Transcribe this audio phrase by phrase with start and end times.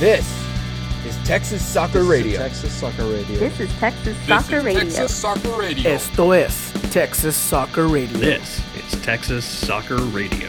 [0.00, 0.26] This
[1.04, 2.38] is Texas Soccer Radio.
[2.38, 3.38] Texas Soccer Radio.
[3.38, 4.80] This is Texas This Soccer is Radio.
[4.80, 5.90] Texas Soccer Radio.
[5.90, 8.18] Esto es Texas Soccer Radio.
[8.18, 10.48] This is Texas Soccer Radio.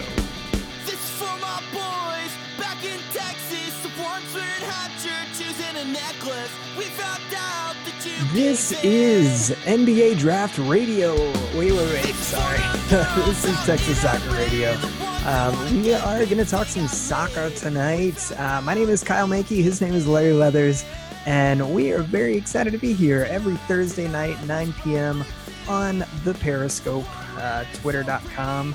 [0.85, 3.77] This is for my boys back in Texas.
[3.83, 6.49] The ones wearing hot churches and a necklace.
[6.77, 11.13] We found out that you This is NBA Draft Radio.
[11.57, 12.15] Wait, wait, wait.
[12.15, 12.57] Sorry.
[13.25, 14.77] this is Texas Soccer Radio.
[15.23, 18.31] Um, we are going to talk some soccer tonight.
[18.39, 19.61] Uh, my name is Kyle Mankey.
[19.61, 20.83] His name is Larry Leathers.
[21.27, 25.23] And we are very excited to be here every Thursday night, 9 p.m.
[25.67, 27.05] on the Periscope,
[27.37, 28.73] uh, twitter.com,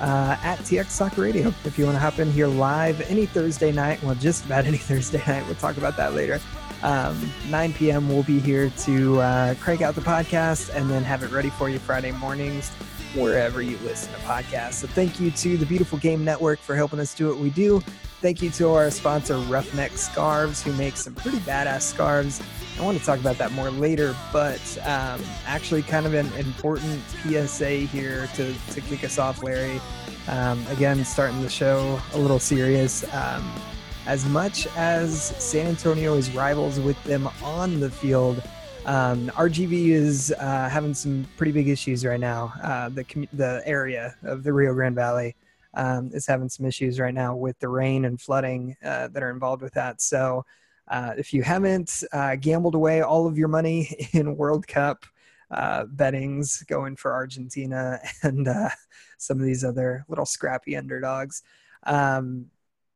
[0.00, 1.48] uh, at TX Soccer Radio.
[1.64, 4.76] If you want to hop in here live any Thursday night, well, just about any
[4.76, 6.40] Thursday night, we'll talk about that later.
[6.82, 8.06] Um, 9 p.m.
[8.06, 11.70] We'll be here to uh, crank out the podcast and then have it ready for
[11.70, 12.70] you Friday mornings
[13.14, 14.74] wherever you listen to podcasts.
[14.74, 17.80] So thank you to the Beautiful Game Network for helping us do what we do.
[18.20, 22.42] Thank you to our sponsor Roughneck Scarves, who makes some pretty badass scarves.
[22.78, 27.00] I want to talk about that more later, but um, actually, kind of an important
[27.22, 29.80] PSA here to, to kick us off, Larry.
[30.28, 33.04] Um, again, starting the show a little serious.
[33.14, 33.50] Um,
[34.06, 38.42] as much as San Antonio is rivals with them on the field,
[38.90, 42.52] um, RGV is uh, having some pretty big issues right now.
[42.60, 45.36] Uh, the the area of the Rio Grande Valley
[45.74, 49.30] um, is having some issues right now with the rain and flooding uh, that are
[49.30, 50.02] involved with that.
[50.02, 50.44] So,
[50.88, 55.06] uh, if you haven't uh, gambled away all of your money in World Cup
[55.52, 58.48] uh, bettings going for Argentina and
[59.18, 61.44] some of these other little scrappy underdogs,
[61.84, 62.46] um,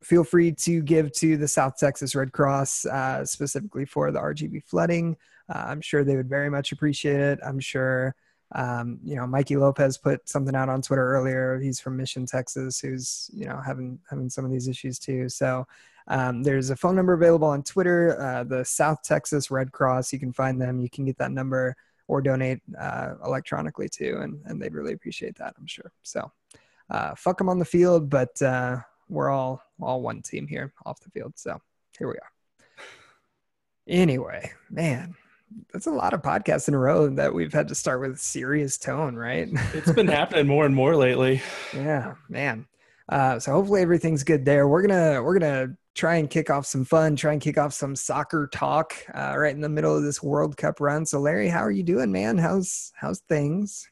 [0.03, 2.85] feel free to give to the South Texas Red Cross
[3.23, 5.15] specifically for the RGV flooding.
[5.53, 7.39] Uh, I'm sure they would very much appreciate it.
[7.45, 8.15] I'm sure,
[8.53, 11.59] um, you know, Mikey Lopez put something out on Twitter earlier.
[11.59, 15.29] He's from Mission, Texas, who's you know having having some of these issues too.
[15.29, 15.67] So
[16.07, 20.13] um, there's a phone number available on Twitter, uh, the South Texas Red Cross.
[20.13, 20.79] You can find them.
[20.79, 21.75] You can get that number
[22.07, 25.55] or donate uh, electronically too, and and they'd really appreciate that.
[25.57, 25.91] I'm sure.
[26.03, 26.31] So
[26.89, 28.77] uh, fuck them on the field, but uh,
[29.09, 31.33] we're all all one team here off the field.
[31.35, 31.59] So
[31.97, 32.31] here we are.
[33.87, 35.15] Anyway, man,
[35.71, 38.77] that's a lot of podcasts in a row that we've had to start with serious
[38.77, 39.47] tone, right?
[39.73, 41.41] It's been happening more and more lately.
[41.73, 42.67] yeah, man.
[43.07, 44.67] Uh, so hopefully everything's good there.
[44.67, 47.95] We're gonna we're gonna try and kick off some fun, try and kick off some
[47.95, 51.05] soccer talk uh, right in the middle of this World Cup run.
[51.05, 52.37] So Larry, how are you doing, man?
[52.37, 53.87] How's how's things?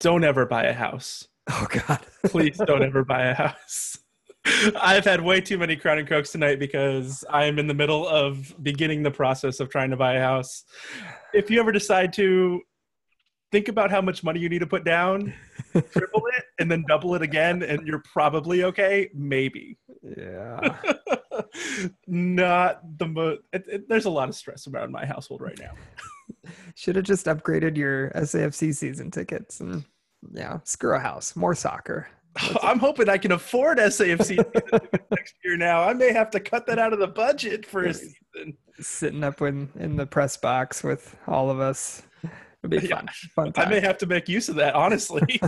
[0.00, 1.28] Don't ever buy a house.
[1.50, 3.98] Oh God, Please don't ever buy a house.
[4.80, 8.06] I've had way too many Crown and Cokes tonight because I am in the middle
[8.06, 10.64] of beginning the process of trying to buy a house.
[11.32, 12.60] If you ever decide to
[13.54, 15.32] think about how much money you need to put down,
[15.92, 19.08] triple it, and then double it again, and you're probably okay.
[19.14, 19.78] Maybe.
[20.16, 20.76] yeah.
[22.06, 23.42] Not the most.
[23.88, 26.50] There's a lot of stress around my household right now.
[26.74, 29.84] Should have just upgraded your SAFC season tickets and
[30.32, 32.08] yeah, screw a house, more soccer.
[32.62, 34.36] I'm hoping I can afford SAFC
[35.10, 35.82] next year now.
[35.82, 38.56] I may have to cut that out of the budget for a season.
[38.80, 42.02] Sitting up in in the press box with all of us.
[42.62, 43.02] It'd be Yeah.
[43.34, 43.52] fun.
[43.52, 45.40] Fun I may have to make use of that, honestly.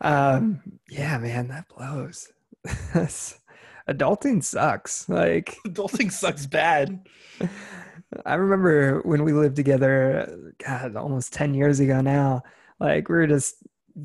[0.00, 2.28] um, yeah, man, that blows.
[3.88, 5.08] Adulting sucks.
[5.08, 7.00] Like Adulting sucks bad.
[8.24, 12.42] I remember when we lived together, God, almost 10 years ago now.
[12.80, 13.56] Like we were just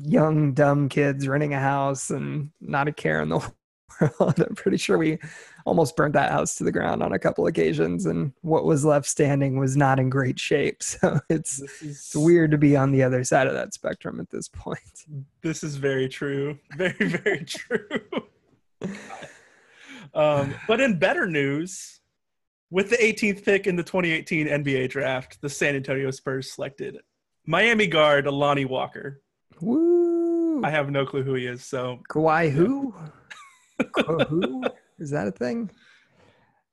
[0.02, 3.38] young, dumb kids renting a house and not a care in the
[4.00, 4.40] world.
[4.40, 5.18] I'm pretty sure we
[5.66, 9.06] almost burnt that house to the ground on a couple occasions, and what was left
[9.06, 10.82] standing was not in great shape.
[10.94, 14.30] So it's is it's weird to be on the other side of that spectrum at
[14.30, 14.80] this point.
[15.42, 16.58] This is very true.
[16.76, 17.88] Very, very true.
[20.14, 22.00] um, but in better news,
[22.70, 26.98] with the 18th pick in the 2018 NBA draft, the San Antonio Spurs selected
[27.46, 29.22] Miami guard Lonnie Walker.
[29.60, 30.62] Woo!
[30.64, 32.94] I have no clue who he is, so Kawhi who?
[34.28, 34.64] Who?
[34.98, 35.68] Is that a thing?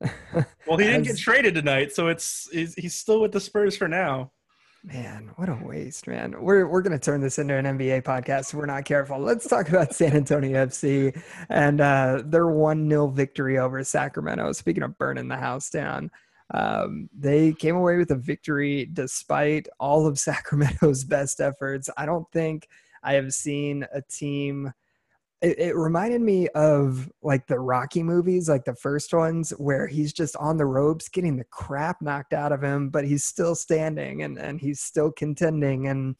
[0.66, 3.88] well, he didn't get traded tonight, so it's he's, he's still with the Spurs for
[3.88, 4.30] now.
[4.84, 6.34] Man, what a waste, man.
[6.40, 9.18] We're we're gonna turn this into an NBA podcast if we're not careful.
[9.18, 14.52] Let's talk about San Antonio FC and uh, their one 0 victory over Sacramento.
[14.52, 16.10] Speaking of burning the house down,
[16.52, 21.90] um, they came away with a victory despite all of Sacramento's best efforts.
[21.96, 22.68] I don't think
[23.02, 24.72] I have seen a team
[25.42, 30.12] it, it reminded me of like the Rocky movies, like the first ones, where he's
[30.12, 34.22] just on the ropes getting the crap knocked out of him, but he's still standing
[34.22, 35.88] and, and he's still contending.
[35.88, 36.16] And,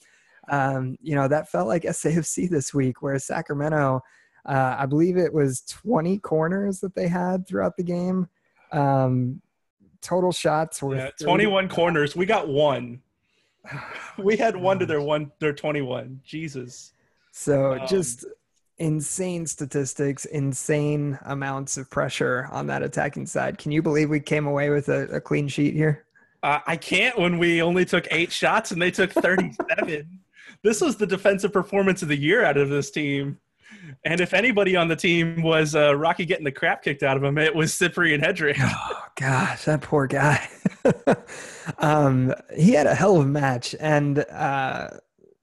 [0.48, 4.02] um, you know, that felt like SAFC this week, where Sacramento,
[4.44, 8.28] Uh, I believe it was 20 corners that they had throughout the game.
[8.72, 9.40] Um,
[10.02, 12.14] total shots were Yeah, 21 corners.
[12.14, 13.00] We got one.
[14.18, 16.20] We had one to their one their 21.
[16.22, 16.92] Jesus.
[17.30, 18.26] So Um, just
[18.78, 23.56] insane statistics, insane amounts of pressure on that attacking side.
[23.56, 26.04] Can you believe we came away with a, a clean sheet here?
[26.42, 30.20] Uh, I can't when we only took eight shots and they took 37.
[30.62, 33.38] this was the defensive performance of the year out of this team.
[34.04, 37.22] And if anybody on the team was uh, Rocky getting the crap kicked out of
[37.22, 38.56] him, it was Cyprian Hedrick.
[38.94, 40.48] Oh gosh, that poor guy.
[41.78, 44.88] um, he had a hell of a match and uh,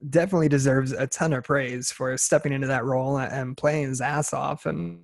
[0.09, 4.33] definitely deserves a ton of praise for stepping into that role and playing his ass
[4.33, 4.65] off.
[4.65, 5.03] And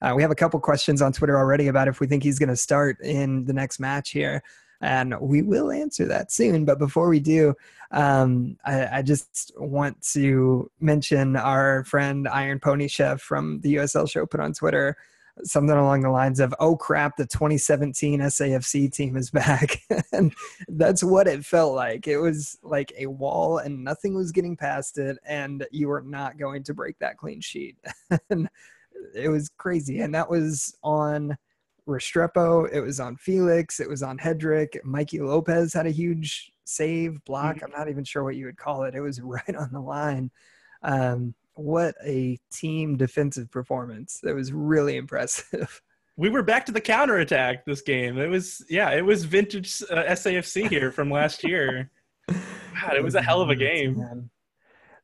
[0.00, 2.48] uh, we have a couple questions on Twitter already about if we think he's going
[2.48, 4.42] to start in the next match here.
[4.82, 6.64] And we will answer that soon.
[6.64, 7.54] But before we do,
[7.92, 14.10] um, I, I just want to mention our friend Iron Pony Chef from the USL
[14.10, 14.96] show put on Twitter
[15.44, 19.80] something along the lines of oh crap the 2017 safc team is back.
[20.12, 20.32] And
[20.68, 22.06] that's what it felt like.
[22.06, 26.38] It was like a wall and nothing was getting past it and you were not
[26.38, 27.76] going to break that clean sheet.
[28.30, 28.48] And
[29.14, 30.00] it was crazy.
[30.00, 31.36] And that was on
[31.88, 37.22] restrepo it was on felix it was on hedrick mikey lopez had a huge save
[37.24, 39.80] block i'm not even sure what you would call it it was right on the
[39.80, 40.30] line
[40.84, 44.20] um, what a team defensive performance.
[44.22, 45.82] That was really impressive.
[46.16, 48.18] We were back to the counterattack this game.
[48.18, 51.90] It was, yeah, it was vintage uh, SAFC here from last year.
[52.28, 53.98] God, it was a hell of a game.
[53.98, 54.30] Man.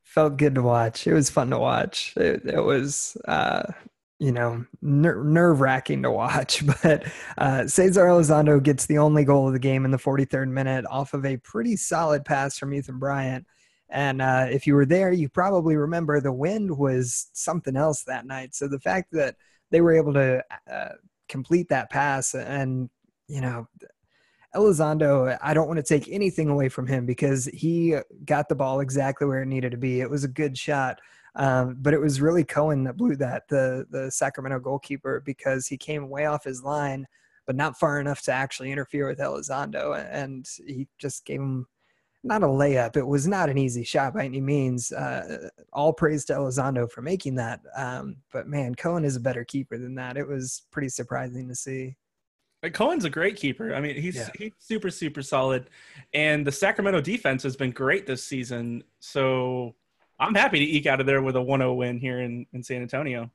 [0.02, 1.06] Felt good to watch.
[1.06, 2.14] It was fun to watch.
[2.16, 3.62] It, it was, uh,
[4.19, 6.65] you know, ner- nerve wracking to watch.
[6.82, 7.05] But
[7.37, 11.15] uh, Cesar Elizondo gets the only goal of the game in the 43rd minute off
[11.15, 13.47] of a pretty solid pass from Ethan Bryant.
[13.91, 18.26] And uh, if you were there, you probably remember the wind was something else that
[18.26, 18.55] night.
[18.55, 19.37] So the fact that
[19.70, 20.88] they were able to uh,
[21.29, 22.91] complete that pass and,
[23.29, 23.69] you know,
[24.55, 28.81] Elizondo, I don't want to take anything away from him because he got the ball
[28.81, 30.00] exactly where it needed to be.
[30.00, 31.00] It was a good shot.
[31.34, 35.76] Um, but it was really Cohen that blew that, the the Sacramento goalkeeper, because he
[35.76, 37.06] came way off his line,
[37.46, 41.66] but not far enough to actually interfere with Elizondo, and he just gave him
[42.25, 42.96] not a layup.
[42.96, 44.90] It was not an easy shot by any means.
[44.90, 47.60] Uh, all praise to Elizondo for making that.
[47.76, 50.16] Um, but man, Cohen is a better keeper than that.
[50.16, 51.96] It was pretty surprising to see.
[52.60, 53.72] But Cohen's a great keeper.
[53.72, 54.31] I mean, he's Yeah.
[54.36, 55.70] he's super super solid,
[56.12, 58.82] and the Sacramento defense has been great this season.
[58.98, 59.76] So
[60.19, 62.82] I'm happy to eke out of there with a 1-0 win here in, in San
[62.82, 63.31] Antonio.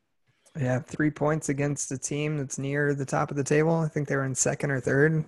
[0.60, 3.76] Yeah, three points against a team that's near the top of the table.
[3.76, 5.26] I think they were in second or third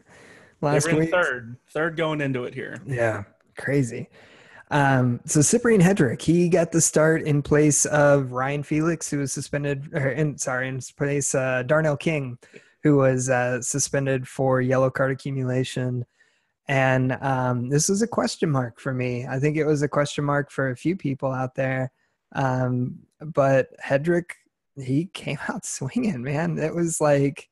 [0.62, 1.12] last they were in week.
[1.12, 2.82] third, third going into it here.
[2.86, 3.24] Yeah,
[3.58, 4.10] crazy.
[4.72, 9.32] Um, so Cyprian Hedrick, he got the start in place of Ryan Felix, who was
[9.32, 12.38] suspended, or in, sorry, in place uh, Darnell King,
[12.84, 16.06] who was uh, suspended for yellow card accumulation.
[16.68, 19.26] And um, this was a question mark for me.
[19.28, 21.92] I think it was a question mark for a few people out there.
[22.34, 24.32] Um, but Hedrick,
[24.76, 26.58] he came out swinging, man.
[26.58, 27.50] It was like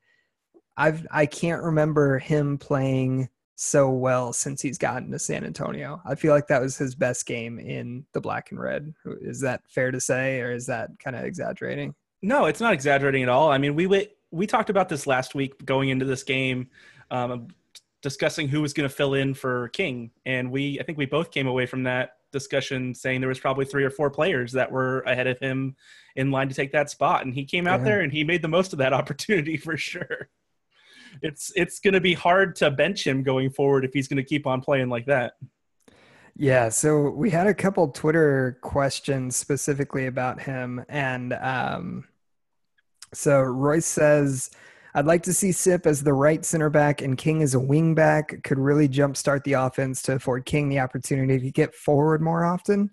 [0.78, 6.02] I've I can't remember him playing so well since he's gotten to San Antonio.
[6.06, 8.94] I feel like that was his best game in the black and red.
[9.22, 11.94] Is that fair to say, or is that kind of exaggerating?
[12.22, 13.52] No, it's not exaggerating at all.
[13.52, 16.70] I mean, we we, we talked about this last week going into this game,
[17.12, 17.48] um,
[18.04, 21.32] discussing who was going to fill in for King, and we I think we both
[21.32, 25.02] came away from that discussion saying there was probably three or four players that were
[25.02, 25.76] ahead of him
[26.16, 27.86] in line to take that spot, and he came out Yeah.
[27.86, 30.30] there and he made the most of that opportunity for sure.
[31.22, 34.24] It's it's going to be hard to bench him going forward if he's going to
[34.24, 35.34] keep on playing like that.
[36.36, 42.06] Yeah, so we had a couple Twitter questions specifically about him, and um,
[43.14, 44.50] so Royce says,
[44.96, 47.96] "I'd like to see Sip as the right center back and King as a wing
[47.96, 48.44] back.
[48.44, 52.92] Could really jumpstart the offense to afford King the opportunity to get forward more often."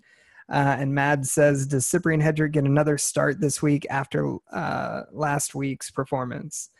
[0.48, 5.54] Uh, and Mad says, "Does Cyprian Hedrick get another start this week after uh, last
[5.54, 6.70] week's performance?"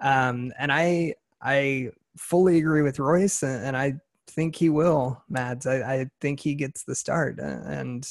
[0.00, 3.94] Um, and I I fully agree with Royce, and, and I
[4.26, 5.66] think he will, Mads.
[5.66, 8.06] I, I think he gets the start, uh, and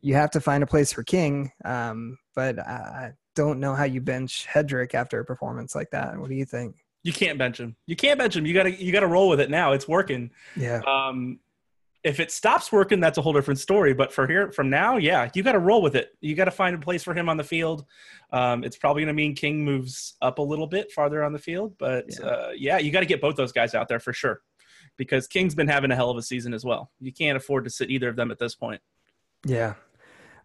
[0.00, 1.52] you have to find a place for King.
[1.64, 6.18] Um, but I, I don't know how you bench Hedrick after a performance like that.
[6.18, 6.76] What do you think?
[7.02, 7.76] You can't bench him.
[7.86, 8.44] You can't bench him.
[8.44, 9.72] You got to you got to roll with it now.
[9.72, 10.30] It's working.
[10.56, 11.38] Yeah, Um,
[12.02, 13.92] if it stops working, that's a whole different story.
[13.94, 16.10] But for here, from now, yeah, you got to roll with it.
[16.20, 17.84] You got to find a place for him on the field.
[18.32, 21.38] Um, it's probably going to mean King moves up a little bit farther on the
[21.38, 22.26] field, but Yeah.
[22.26, 24.40] uh, yeah, you got to get both those guys out there for sure,
[24.96, 26.90] because King's been having a hell of a season as well.
[27.00, 28.80] You can't afford to sit either of them at this point.
[29.44, 29.74] yeah.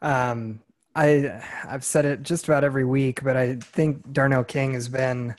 [0.02, 0.60] Um,
[0.96, 5.36] I I've said it just about every week, but I think Darnell King has been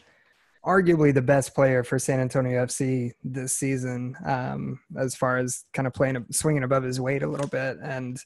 [0.65, 5.87] arguably the best player for San Antonio FC this season, um, as far as kind
[5.87, 7.79] of playing swinging above his weight a little bit.
[7.83, 8.19] And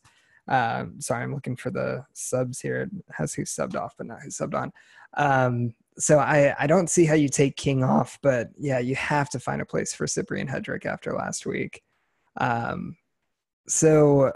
[0.48, 2.82] uh, sorry, I'm looking for the subs here.
[2.82, 4.72] It has who subbed off, but not who subbed on.
[5.16, 9.30] Um, so I I don't see how you take King off, but yeah, you have
[9.30, 11.82] to find a place for Cyprian Hedrick after last week.
[12.38, 12.96] Um,
[13.68, 14.32] so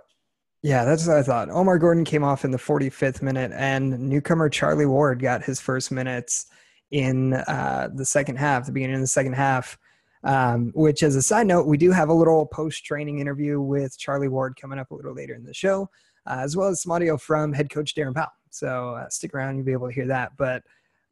[0.64, 1.50] yeah, that's what I thought.
[1.50, 5.92] Omar Gordon came off in the 45th minute, and newcomer Charlie Ward got his first
[5.92, 6.46] minutes
[6.90, 9.76] in uh, the second half, the beginning of the second half.
[10.22, 13.98] Um, which, as a side note, we do have a little post training interview with
[13.98, 15.90] Charlie Ward coming up a little later in the show,
[16.26, 18.32] uh, as well as some audio from head coach Darren Powell.
[18.48, 20.32] So uh, stick around, you'll be able to hear that.
[20.38, 20.62] But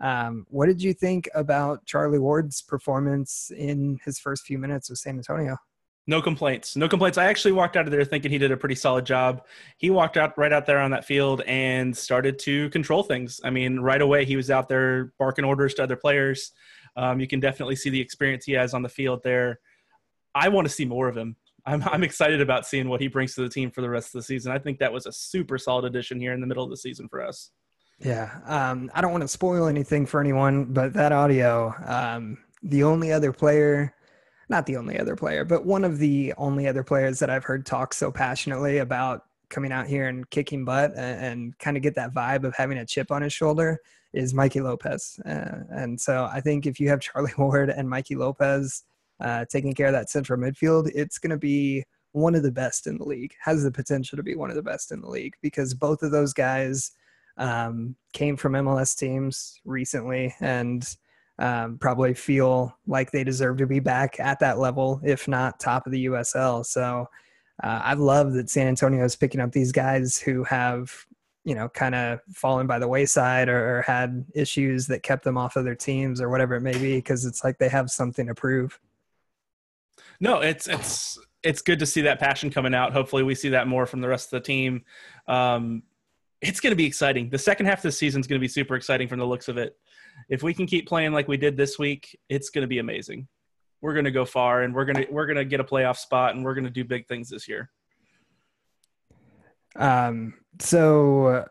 [0.01, 4.99] um, what did you think about Charlie Ward's performance in his first few minutes with
[4.99, 5.59] San Antonio?
[6.07, 6.75] No complaints.
[6.75, 7.17] No complaints.
[7.17, 9.47] I actually walked out of there thinking he did a pretty solid job.
[9.79, 13.41] He walked out right out there on that field and started to control things.
[13.45, 16.53] I mean, right away he was out there barking orders to other players.
[16.97, 19.61] Um, you can definitely see the experience he has on the field there.
[20.35, 21.37] I want to see more of him.
[21.65, 24.13] I'm, I'm excited about seeing what he brings to the team for the rest of
[24.19, 24.51] the season.
[24.51, 27.09] I think that was a super solid addition here in the middle of the season
[27.09, 27.51] for us.
[28.01, 28.41] Yeah.
[28.47, 33.13] Um, I don't want to spoil anything for anyone, but that audio, um, the only
[33.13, 33.95] other player
[34.53, 37.67] not the only other player, but one of the only other players that I've heard
[37.67, 41.95] talk so passionately about coming out here and kicking butt and, and kind of get
[41.97, 43.81] that vibe of having a chip on his shoulder
[44.13, 45.19] is Mikey Lopez.
[45.25, 48.85] Uh, and so I think if you have Charlie Ward and Mikey Lopez
[49.21, 52.87] uh, taking care of that central midfield, it's going to be one of the best
[52.87, 55.35] in the league, has the potential to be one of the best in the league
[55.41, 56.93] because both of those guys
[57.39, 60.97] um, came from MLS teams recently and
[61.39, 65.87] um, probably feel like they deserve to be back at that level, if not top
[65.87, 66.65] of the USL.
[66.65, 67.09] So
[67.63, 70.93] uh, I love that San Antonio is picking up these guys who have,
[71.45, 75.39] you know, kind of fallen by the wayside or, or had issues that kept them
[75.39, 78.27] off of their teams or whatever it may be, because it's like they have something
[78.27, 78.79] to prove.
[80.21, 82.93] No, it's it's it's good to see that passion coming out.
[82.93, 84.85] Hopefully, we see that more from the rest of the team.
[85.27, 85.83] Um,
[86.41, 87.31] it's going to be exciting.
[87.31, 89.49] The second half of the season is going to be super exciting from the looks
[89.49, 89.77] of it
[90.29, 93.29] if we can keep playing like we did this week, it's going to be amazing.
[93.81, 95.97] We're going to go far, and we're going to we're going to get a playoff
[95.97, 97.71] spot, and we're going to do big things this year.
[99.77, 100.35] Um.
[100.61, 101.45] So uh,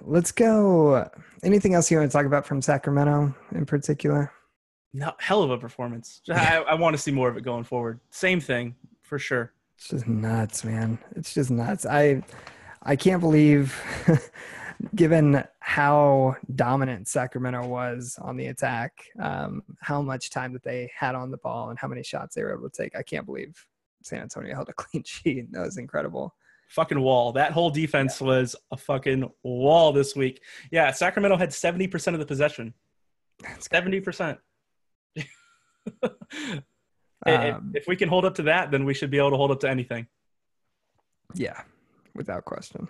[0.00, 1.08] let's go.
[1.42, 4.32] Anything else you want to talk about from Sacramento in particular?
[4.92, 6.22] No, hell of a performance.
[6.30, 8.00] I, I want to see more of it going forward.
[8.10, 9.52] Same thing for sure.
[9.76, 10.98] It's just nuts, man.
[11.14, 11.84] It's just nuts.
[11.84, 12.22] I
[12.82, 13.78] I can't believe
[14.94, 21.14] given how dominant Sacramento was on the attack, um, how much time that they had
[21.14, 22.96] on the ball, and how many shots they were able to take.
[22.96, 23.54] I can't believe
[24.02, 25.52] San Antonio held a clean sheet.
[25.52, 26.34] That was incredible.
[26.68, 27.32] Fucking wall.
[27.32, 28.26] That whole defense yeah.
[28.26, 30.42] was a fucking wall this week.
[30.70, 32.74] Yeah, Sacramento had 70% of the possession.
[33.40, 34.38] That's 70%.
[36.02, 36.12] um,
[37.74, 39.60] if we can hold up to that, then we should be able to hold up
[39.60, 40.06] to anything.
[41.34, 41.60] Yeah,
[42.14, 42.88] without question.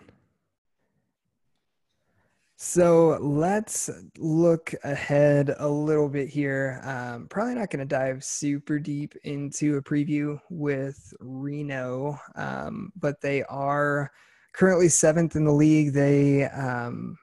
[2.58, 6.80] So let's look ahead a little bit here.
[6.84, 13.20] Um, probably not going to dive super deep into a preview with Reno, um, but
[13.20, 14.10] they are
[14.54, 15.92] currently seventh in the league.
[15.92, 17.18] They, um,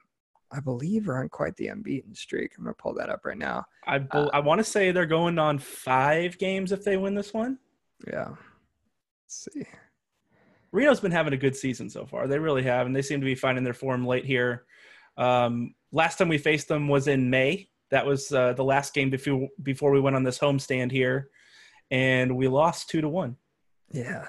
[0.52, 2.52] I believe, are on quite the unbeaten streak.
[2.56, 3.64] I'm going to pull that up right now.
[3.88, 7.16] I, be- uh, I want to say they're going on five games if they win
[7.16, 7.58] this one.
[8.06, 8.28] Yeah.
[9.24, 9.64] Let's see.
[10.70, 12.28] Reno's been having a good season so far.
[12.28, 14.64] They really have, and they seem to be finding their form late here.
[15.16, 17.68] Um, last time we faced them was in May.
[17.90, 21.28] That was uh, the last game before before we went on this homestand here,
[21.90, 23.36] and we lost two to one.
[23.92, 24.26] Yeah.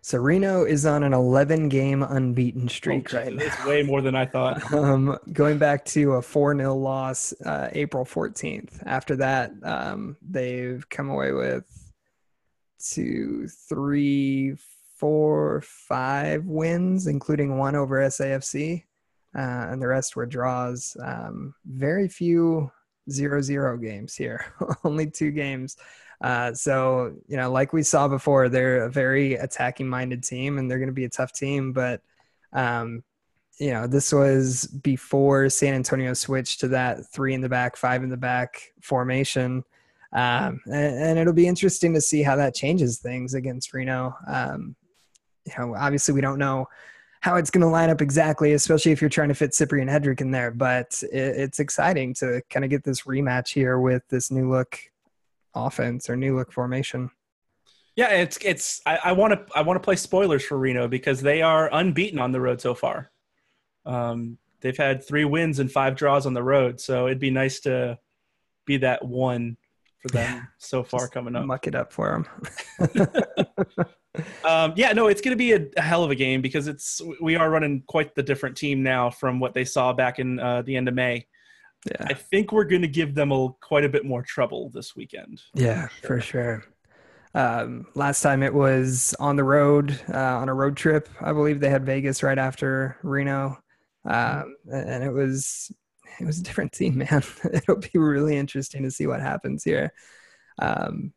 [0.00, 3.42] So Reno is on an 11 game unbeaten streak oh, right now.
[3.42, 4.62] It's way more than I thought.
[4.72, 8.82] Um, going back to a 4 0 loss uh, April 14th.
[8.86, 11.66] After that, um, they've come away with
[12.78, 14.56] two, three,
[14.96, 18.84] four, five wins, including one over SAFC
[19.36, 20.96] uh, and the rest were draws.
[21.02, 22.70] Um, very few
[23.10, 24.44] zero zero games here,
[24.84, 25.76] only two games.
[26.20, 30.70] Uh, so you know, like we saw before, they're a very attacking minded team, and
[30.70, 31.72] they're going to be a tough team.
[31.72, 32.02] But
[32.52, 33.04] um,
[33.58, 38.02] you know, this was before San Antonio switched to that three in the back, five
[38.02, 39.64] in the back formation.
[40.12, 44.16] Um, and, and, it'll be interesting to see how that changes things against Reno.
[44.26, 44.74] Um,
[45.44, 46.66] you know, obviously we don't know
[47.20, 50.20] how it's going to line up exactly, especially if you're trying to fit Cyprian Hedrick
[50.20, 50.50] in there.
[50.50, 54.78] But it, it's exciting to kind of get this rematch here with this new look
[55.54, 57.10] offense or new look formation.
[57.96, 58.80] Yeah, it's it's.
[58.86, 62.30] I want to I want to play spoilers for Reno because they are unbeaten on
[62.30, 63.10] the road so far.
[63.84, 67.58] Um, they've had three wins and five draws on the road, so it'd be nice
[67.60, 67.98] to
[68.66, 69.56] be that one
[69.98, 70.42] for them Yeah.
[70.58, 71.44] so far coming up.
[71.46, 72.24] Muck it up for
[72.78, 73.08] them.
[74.44, 77.00] Um, yeah, no, it's going to be a, a hell of a game because it's
[77.20, 80.62] we are running quite the different team now from what they saw back in uh,
[80.62, 81.26] the end of May.
[81.88, 82.06] yeah.
[82.08, 85.42] I think we're going to give them a, quite a bit more trouble this weekend.
[85.54, 86.64] Yeah, for sure.
[87.34, 91.08] Um, last time it was on the road, uh, on a road trip.
[91.20, 93.58] I believe they had Vegas right after Reno,
[94.04, 95.70] um, and it was
[96.18, 97.22] it was a different team, man.
[97.52, 99.92] It'll be really interesting to see what happens here.
[100.58, 101.12] Um,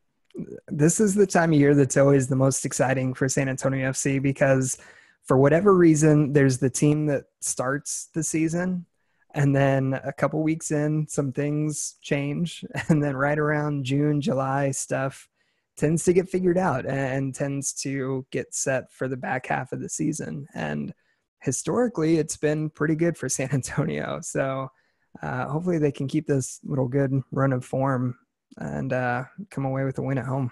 [0.67, 4.21] this is the time of year that's always the most exciting for San Antonio FC
[4.21, 4.77] because,
[5.23, 8.85] for whatever reason, there's the team that starts the season
[9.33, 12.65] and then a couple weeks in some things change.
[12.89, 15.29] And then right around june july stuff
[15.77, 19.79] tends to get figured out and tends to get set for the back half of
[19.79, 20.47] the season.
[20.53, 20.93] And
[21.39, 24.19] historically it's been pretty good for san antonio.
[24.21, 24.69] So
[25.21, 28.17] uh, hopefully they can keep this little good run of form
[28.58, 30.51] and uh, come away with a win at home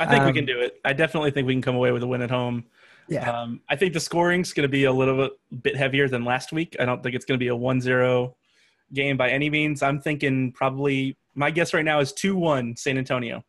[0.00, 0.80] I think we Um, can do it.
[0.84, 2.64] I definitely think we can come away with a win at home.
[3.08, 5.30] yeah Um, I think the scoring's going to be a little
[5.62, 6.76] bit, heavier than last week.
[6.78, 8.32] I don't think it's going to be a 1-0
[8.94, 9.82] game by any means.
[9.82, 13.42] I'm thinking probably my guess right now is 2-1 San Antonio.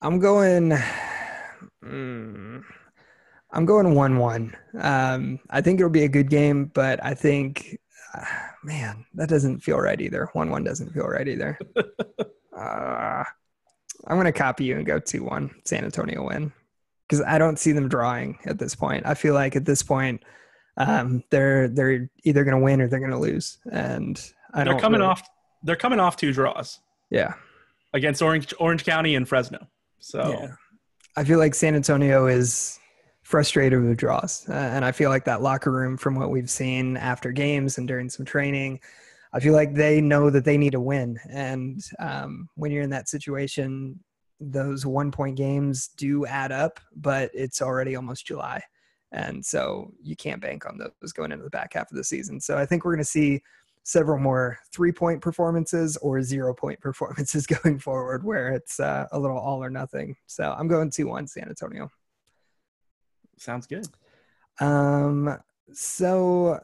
[0.00, 0.72] I'm going.
[1.84, 2.62] mm,
[3.50, 4.56] I'm going one-one.
[4.80, 7.78] Um, I think it'll be a good game, but I think,
[8.16, 8.24] uh,
[8.64, 10.28] man, that doesn't feel right either.
[10.32, 11.58] One-one doesn't feel right either.
[12.56, 13.24] uh,
[14.06, 16.52] I'm going to copy you and go two-one San Antonio win
[17.08, 19.06] because I don't see them drawing at this point.
[19.06, 20.22] I feel like at this point,
[20.76, 24.20] um, they're they're either going to win or they're going to lose, and
[24.52, 25.22] I they're don't coming really- off
[25.62, 26.80] they're coming off two draws
[27.10, 27.34] Yeah,
[27.94, 29.66] against Orange Orange County and Fresno.
[30.00, 30.48] So Yeah.
[31.16, 32.78] I feel like San Antonio is
[33.22, 34.46] frustrated with draws.
[34.48, 37.88] Uh, and I feel like that locker room, from what we've seen after games and
[37.88, 38.80] during some training,
[39.34, 41.18] I feel like they know that they need to win.
[41.28, 43.98] And um, when you're in that situation,
[44.38, 48.62] those one point games do add up, but it's already almost July.
[49.10, 52.40] And so you can't bank on those going into the back half of the season.
[52.40, 53.42] So I think we're going to see
[53.82, 59.18] several more three point performances or zero point performances going forward where it's uh, a
[59.18, 60.16] little all or nothing.
[60.26, 61.90] So I'm going 2 1 San Antonio.
[63.36, 63.86] sounds good.
[64.60, 65.38] Um,
[65.72, 66.60] so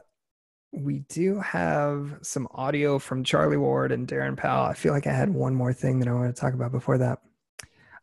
[0.71, 4.65] we do have some audio from Charlie Ward and Darren Powell.
[4.65, 6.97] I feel like I had one more thing that I want to talk about before
[6.97, 7.19] that.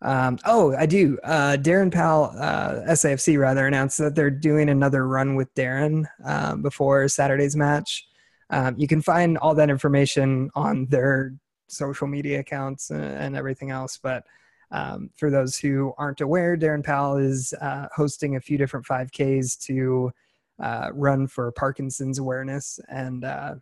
[0.01, 1.19] Um, oh, I do.
[1.25, 6.63] Uh, Darren Powell, uh, SAFC rather, announced that they're doing another run with Darren um,
[6.63, 8.07] before Saturday's match.
[8.51, 11.35] Um, you can find all that information on their
[11.69, 13.99] social media accounts and, and everything else.
[14.01, 14.25] But
[14.71, 19.59] um, for those who aren't aware, Darren Powell is uh, hosting a few different 5Ks
[19.67, 20.13] to
[20.61, 23.55] uh, run for Parkinson's awareness and uh,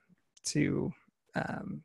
[0.46, 0.92] to,
[1.34, 1.82] um,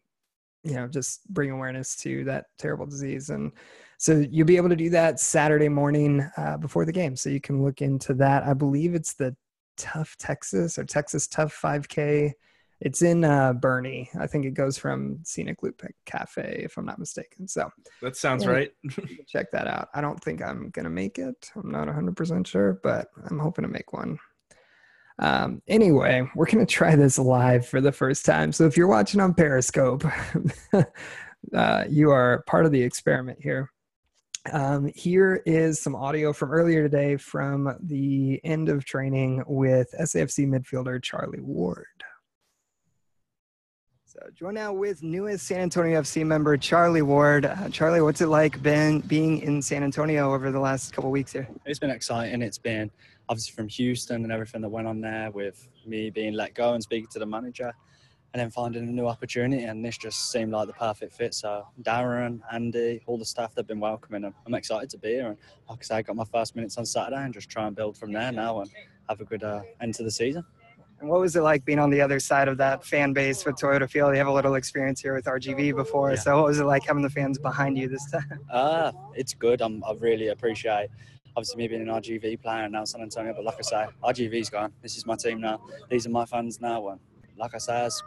[0.63, 3.29] you know, just bring awareness to that terrible disease.
[3.29, 3.51] And
[3.97, 7.15] so you'll be able to do that Saturday morning uh, before the game.
[7.15, 8.43] So you can look into that.
[8.43, 9.35] I believe it's the
[9.77, 12.31] Tough Texas or Texas Tough 5K.
[12.81, 14.07] It's in uh, Boerne.
[14.19, 17.47] I think it goes from Scenic Loop Cafe, if I'm not mistaken.
[17.47, 17.69] So
[18.01, 18.51] That sounds Yeah.
[18.51, 18.71] right.
[19.27, 19.89] check that out.
[19.93, 21.51] I don't think I'm gonna make it.
[21.55, 24.17] I'm not 100% sure, but I'm hoping to make one.
[25.21, 28.51] Um, anyway, we're gonna try this live for the first time.
[28.51, 30.03] So if you're watching on Periscope,
[31.53, 33.69] uh, you are part of the experiment here.
[34.51, 40.47] Um, here is some audio from earlier today from the end of training with SAFC
[40.47, 41.85] midfielder Charlie Ward.
[44.05, 47.45] So join now with newest San Antonio FC member Charlie Ward.
[47.45, 51.31] Uh, Charlie, what's it like been being in San Antonio over the last couple weeks
[51.31, 51.47] here?
[51.65, 52.41] It's been exciting.
[52.41, 52.89] It's been
[53.31, 56.83] obviously from Houston and everything that went on there with me being let go and
[56.83, 57.71] speaking to the manager
[58.33, 59.63] and then finding a new opportunity.
[59.63, 61.33] And this just seemed like the perfect fit.
[61.33, 64.35] So Darren, Andy, all the staff that have been welcoming them.
[64.45, 65.27] I'm excited to be here.
[65.29, 65.37] And
[65.69, 67.97] like I said, I got my first minutes on Saturday and just try and build
[67.97, 68.69] from there now and
[69.07, 70.43] have a good uh, end to the season.
[70.99, 73.55] And what was it like being on the other side of that fan base with
[73.55, 74.11] Toyota Field?
[74.11, 76.17] You have a little experience here with RGV before, Yeah.
[76.19, 78.39] so what was it like having the fans behind you this time?
[78.51, 79.61] Uh, it's good.
[79.61, 80.89] I'm, I really appreciate
[81.35, 83.33] obviously me being an RGV player and now San Antonio.
[83.33, 84.73] But like I say, RGV's gone.
[84.81, 85.61] This is my team now.
[85.89, 86.89] These are my fans now.
[86.89, 86.99] And
[87.37, 88.01] like I say, as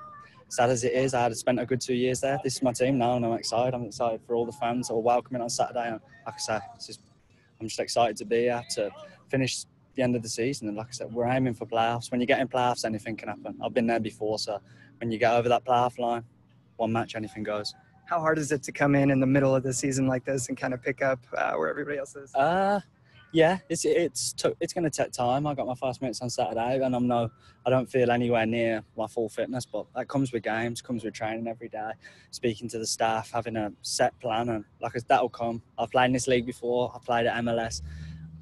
[0.48, 2.38] sad as it is, I had spent a good two years there.
[2.42, 3.74] This is my team now, and I'm excited.
[3.74, 5.88] I'm excited for all the fans that are welcoming on Saturday.
[5.88, 7.00] And like I say, it's just,
[7.60, 8.90] I'm just excited to be here to
[9.28, 10.68] finish the end of the season.
[10.68, 12.10] And like I said, we're aiming for playoffs.
[12.10, 13.58] When you get in playoffs, anything can happen.
[13.62, 14.60] I've been there before, so
[15.00, 16.24] when you get over that playoff line,
[16.76, 17.74] one match, anything goes.
[18.06, 20.48] How hard is it to come in in the middle of the season like this
[20.48, 22.34] and kind of pick up uh, where everybody else is?
[22.34, 22.80] Uh,
[23.34, 25.44] Yeah, it's it's it's going to take time.
[25.44, 27.32] I got my first minutes on Saturday, and I'm no,
[27.66, 29.66] I don't feel anywhere near my full fitness.
[29.66, 31.90] But that comes with games, comes with training every day,
[32.30, 35.62] speaking to the staff, having a set plan, and like I said, that'll come.
[35.76, 36.92] I've played in this league before.
[36.94, 37.82] I played at MLS.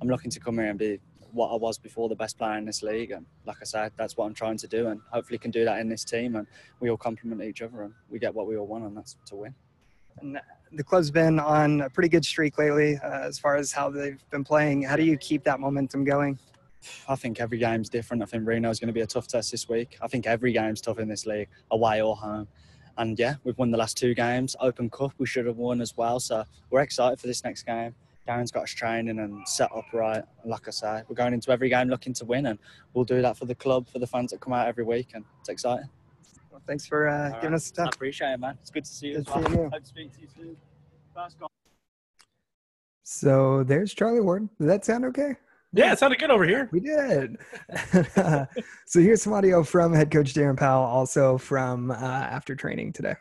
[0.02, 1.00] I'm looking to come here and be
[1.30, 4.18] what I was before the best player in this league, and like I said, that's
[4.18, 6.46] what I'm trying to do, and hopefully can do that in this team, and
[6.80, 9.36] we all complement each other, and we get what we all want, and that's to
[9.36, 9.54] win.
[10.20, 10.38] And
[10.74, 14.22] the club's been on a pretty good streak lately uh, as far as how they've
[14.30, 14.82] been playing.
[14.82, 16.38] How do you keep that momentum going?
[17.08, 18.22] I think every game's different.
[18.22, 19.98] I think Reno's going to be a tough test this week.
[20.00, 22.48] I think every game's tough in this league, away or home.
[22.98, 24.56] And yeah, we've won the last two games.
[24.60, 26.20] Open Cup, we should have won as well.
[26.20, 27.94] So we're excited for this next game.
[28.28, 30.22] Darren's got us training and set up right.
[30.44, 32.58] Like I say, we're going into every game looking to win, and
[32.94, 35.24] we'll do that for the club, for the fans that come out every week, and
[35.40, 35.88] it's exciting.
[36.52, 37.54] Well, thanks for uh, giving right.
[37.54, 37.92] us the I time.
[37.94, 38.58] appreciate it, man.
[38.60, 39.12] It's good to see you.
[39.14, 39.44] Good as well.
[39.46, 39.70] seeing you.
[39.70, 40.56] Hope to speak to you soon.
[41.14, 41.50] First goal.
[43.04, 44.48] So there's Charlie Ward.
[44.58, 45.34] Does that sound okay?
[45.72, 46.68] Yeah, it sounded good over here.
[46.70, 47.38] We did.
[48.86, 53.14] so here's some audio from head coach Darren Powell, also from uh, after training today.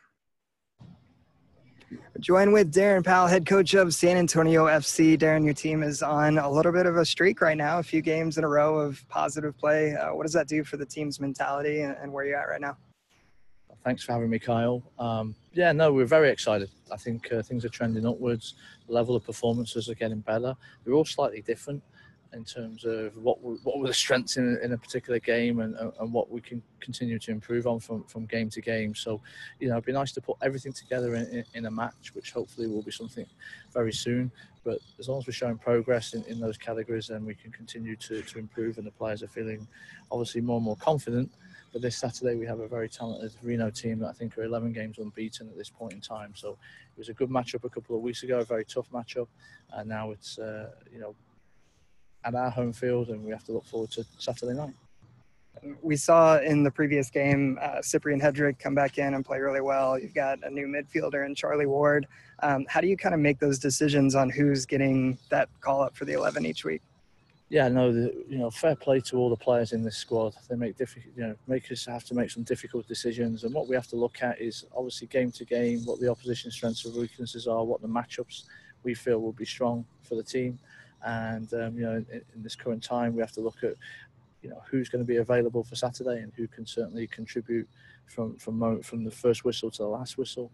[2.20, 5.18] Join with Darren Powell, head coach of San Antonio FC.
[5.18, 8.02] Darren, your team is on a little bit of a streak right now, a few
[8.02, 9.96] games in a row of positive play.
[9.96, 12.62] Uh, what does that do for the team's mentality and, and where you're at right
[12.62, 12.76] now?
[13.84, 14.84] Thanks for having me, Kyle.
[15.00, 16.70] Um, yeah, no, we're very excited.
[16.92, 18.56] I think uh, things are trending upwards.
[18.88, 20.56] The level of performances are getting better.
[20.84, 21.84] They're all slightly different
[22.34, 25.76] in terms of what were, what were the strengths in, in a particular game and,
[25.76, 28.96] and what we can continue to improve on from, from game to game.
[28.96, 29.22] So,
[29.60, 32.32] you know, it'd be nice to put everything together in, in, in a match, which
[32.32, 33.26] hopefully will be something
[33.74, 34.32] very soon.
[34.64, 37.96] But as long as we're showing progress in, in those categories, then we can continue
[37.98, 39.68] to, to improve, and the players are feeling
[40.12, 41.32] obviously more and more confident.
[41.72, 44.74] But this Saturday we have a very talented Reno team that I think are 11
[44.74, 46.34] games unbeaten at this point in time.
[46.36, 49.28] So it was a good matchup a couple of weeks ago, a very tough matchup,
[49.74, 51.16] and now it's uh, you know
[52.24, 54.74] at our home field, and we have to look forward to Saturday night.
[55.82, 59.62] We saw in the previous game uh, Cyprian Hedrick come back in and play really
[59.62, 60.00] well.
[60.00, 62.08] You've got a new midfielder in Charlie Ward.
[62.42, 65.96] Um, how do you kind of make those decisions on who's getting that call up
[65.96, 66.82] for the 11 each week?
[67.52, 70.34] Yeah, no, the, you know, fair play to all the players in this squad.
[70.50, 73.68] They make difficult, you know, make us have to make some difficult decisions, and what
[73.68, 76.96] we have to look at is obviously game to game what the opposition strengths and
[76.96, 78.44] weaknesses are, what the matchups
[78.84, 80.58] we feel will be strong for the team,
[81.06, 83.76] and um, you know, in, in this current time, we have to look at,
[84.42, 87.68] you know, who's going to be available for Saturday and who can certainly contribute
[88.06, 90.50] from from from the first whistle to the last whistle,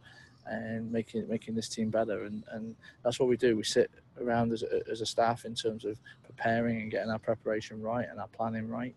[0.49, 2.25] and making making this team better.
[2.25, 3.55] And and that's what we do.
[3.57, 7.19] We sit around as a, as a staff in terms of preparing and getting our
[7.19, 8.95] preparation right and our planning right.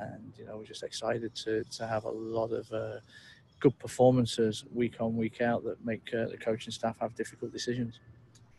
[0.00, 2.70] And you know, we're just excited to to have a lot of.
[2.72, 3.00] Uh,
[3.60, 8.00] Good performances week on week out that make uh, the coaching staff have difficult decisions.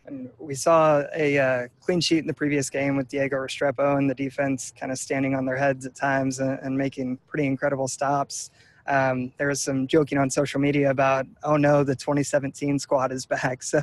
[0.06, 4.08] And we saw a uh, clean sheet in the previous game with Diego Restrepo and
[4.08, 7.88] the defense kind of standing on their heads at times and, and making pretty incredible
[7.88, 8.52] stops.
[8.88, 13.26] Um, there was some joking on social media about, oh no, the 2017 squad is
[13.26, 13.64] back.
[13.72, 13.82] So,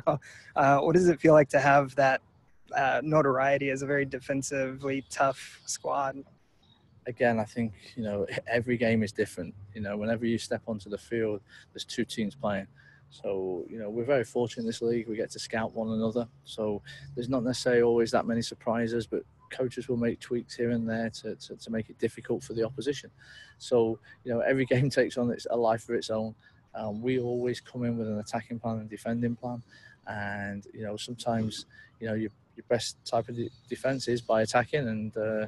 [0.55, 2.21] uh, what does it feel like to have that
[2.75, 6.23] uh, notoriety as a very defensively tough squad?
[7.09, 9.53] again, I think you know every game is different.
[9.73, 11.41] You know, whenever you step onto the field,
[11.73, 12.67] there's two teams playing.
[13.09, 15.07] So you know, we're very fortunate in this league.
[15.07, 16.27] We get to scout one another.
[16.45, 16.81] So
[17.15, 21.09] there's not necessarily always that many surprises, but coaches will make tweaks here and there
[21.09, 23.09] to, to, to make it difficult for the opposition.
[23.57, 26.35] So you know, every game takes on its a life of its own.
[26.75, 29.61] Um, we always come in with an attacking plan and defending plan,
[30.07, 31.65] and you know sometimes
[31.99, 35.15] you know your your best type of de- defense is by attacking and.
[35.17, 35.47] Uh,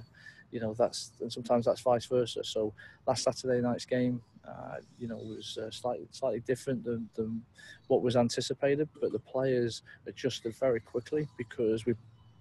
[0.51, 2.43] you know that's and sometimes that's vice versa.
[2.43, 2.73] So
[3.07, 7.41] last Saturday night's game, uh, you know, was uh, slightly slightly different than, than
[7.87, 11.93] what was anticipated, but the players adjusted very quickly because we.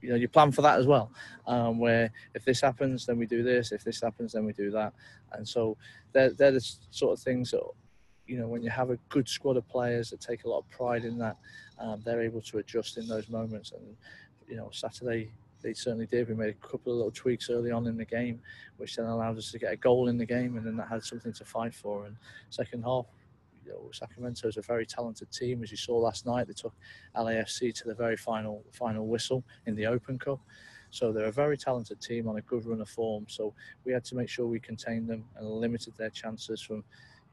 [0.02, 1.10] You know, you plan for that as well.
[1.46, 3.72] Um, where if this happens, then we do this.
[3.72, 4.92] If this happens, then we do that.
[5.32, 5.76] And so
[6.12, 7.62] they're, they're the sort of things that,
[8.26, 10.68] you know, when you have a good squad of players that take a lot of
[10.70, 11.36] pride in that,
[11.78, 13.72] um, they're able to adjust in those moments.
[13.72, 13.96] And
[14.48, 15.30] you know, Saturday
[15.62, 16.28] they certainly did.
[16.28, 18.40] We made a couple of little tweaks early on in the game,
[18.78, 21.04] which then allowed us to get a goal in the game, and then that had
[21.04, 22.06] something to fight for.
[22.06, 22.16] And
[22.48, 23.06] second half,
[23.64, 26.46] you know, Sacramento is a very talented team, as you saw last night.
[26.46, 26.74] They took
[27.16, 30.40] LAFC to the very final final whistle in the Open Cup.
[30.90, 33.26] So they're a very talented team on a good run of form.
[33.28, 36.82] So we had to make sure we contained them and limited their chances from,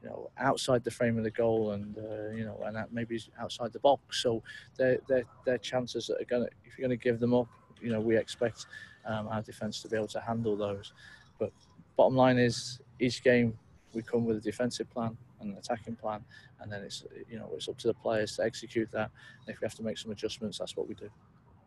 [0.02, 3.72] you know, outside the frame of the goal and uh, you know, and maybe outside
[3.72, 4.22] the box.
[4.22, 4.42] So
[4.76, 7.48] their their their chances that are gonna, if you're gonna give them up,
[7.80, 8.66] you know, we expect
[9.04, 10.92] um, our defence to be able to handle those.
[11.38, 11.52] But
[11.96, 13.58] bottom line is, each game
[13.92, 16.24] we come with a defensive plan and an attacking plan,
[16.60, 19.10] and then it's you know it's up to the players to execute that.
[19.46, 21.08] And if we have to make some adjustments, that's what we do.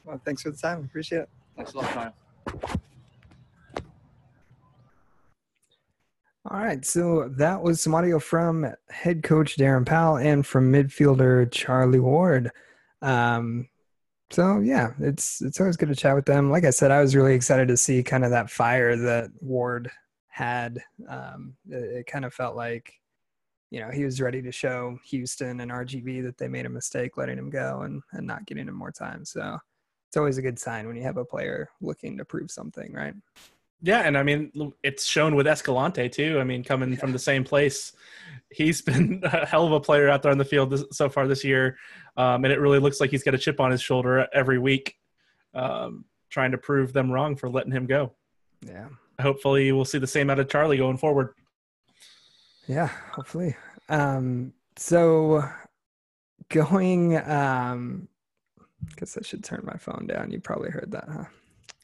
[0.04, 0.84] Well, thanks for the time.
[0.86, 1.30] Appreciate it.
[1.56, 2.14] Thanks a lot, Kyle.
[6.50, 11.52] All right, so that was some audio from head coach Darren Powell and from midfielder
[11.52, 12.50] Charlie Ward.
[13.04, 13.70] Um,
[14.32, 16.50] so yeah, it's it's always good to chat with them.
[16.50, 19.92] Like I said, I was really excited to see kind of that fire that Ward
[20.30, 20.82] had.
[21.08, 22.94] Um, it, it kind of felt like,
[23.72, 27.16] you know, he was ready to show Houston and RGV that they made a mistake
[27.18, 29.26] letting him go and and not getting him more time.
[29.26, 29.58] So
[30.10, 33.14] it's always a good sign when you have a player looking to prove something, right?
[33.82, 36.38] Yeah, and I mean it's shown with Escalante too.
[36.40, 37.94] I mean, coming from the same place,
[38.50, 41.26] he's been a hell of a player out there on the field this, so far
[41.26, 41.78] this year,
[42.18, 44.98] um, and it really looks like he's got a chip on his shoulder every week,
[45.56, 48.12] um, trying to prove them wrong for letting him go.
[48.68, 48.90] Yeah.
[49.22, 51.36] Hopefully, we'll see the same out of Charlie going forward.
[52.68, 53.56] Yeah, hopefully.
[53.90, 55.48] Um, so
[56.50, 58.08] going, um,
[58.98, 60.32] guess I should turn my phone down.
[60.32, 61.26] You probably heard that, huh?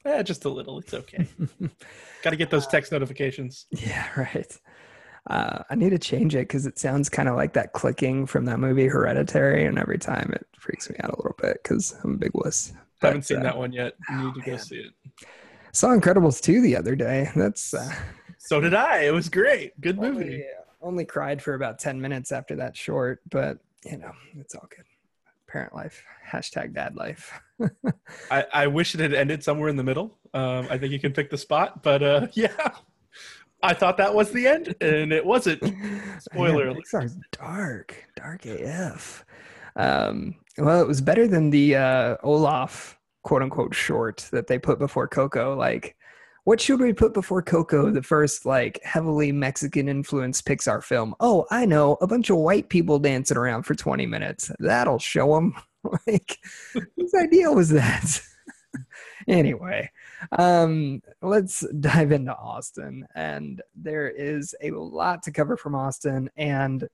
[0.05, 0.79] Yeah, just a little.
[0.79, 1.27] It's okay.
[2.23, 3.65] Got to get those text notifications.
[3.71, 4.59] Yeah, right.
[5.29, 8.45] Uh, I need to change it because it sounds kind of like that clicking from
[8.45, 12.13] that movie Hereditary, and every time it freaks me out a little bit because I'm
[12.13, 12.71] a big wuss.
[13.01, 13.95] But, Haven't seen uh, that one yet.
[14.09, 14.59] Need to go man.
[14.59, 14.93] see it.
[15.73, 17.29] Saw Incredibles 2 the other day.
[17.35, 17.93] That's uh,
[18.37, 19.01] So did I.
[19.01, 19.79] It was great.
[19.81, 20.23] Good movie.
[20.23, 20.43] only,
[20.81, 24.85] only cried for about 10 minutes after that short, but you know, it's all good.
[25.47, 26.03] Parent life.
[26.29, 27.39] Hashtag dad life.
[28.31, 30.17] I, I wish it had ended somewhere in the middle.
[30.33, 32.71] Um, I think you can pick the spot, but uh, yeah,
[33.63, 35.63] I thought that was the end, and it wasn't.
[36.19, 36.83] Spoiler alert.
[36.83, 39.25] Pixar's dark, dark AF.
[39.75, 44.79] Um, well, it was better than the uh, Olaf quote unquote short that they put
[44.79, 45.55] before Coco.
[45.55, 45.96] Like,
[46.47, 51.13] what should we put before Coco, the first like heavily Mexican influenced Pixar film?
[51.19, 54.49] Oh, I know, a bunch of white people dancing around for 20 minutes.
[54.59, 55.55] That'll show them.
[56.07, 56.37] like,
[56.73, 58.21] whose idea was that?
[59.27, 59.91] anyway,
[60.39, 63.05] um, let's dive into Austin.
[63.13, 66.29] And there is a lot to cover from Austin.
[66.37, 66.87] And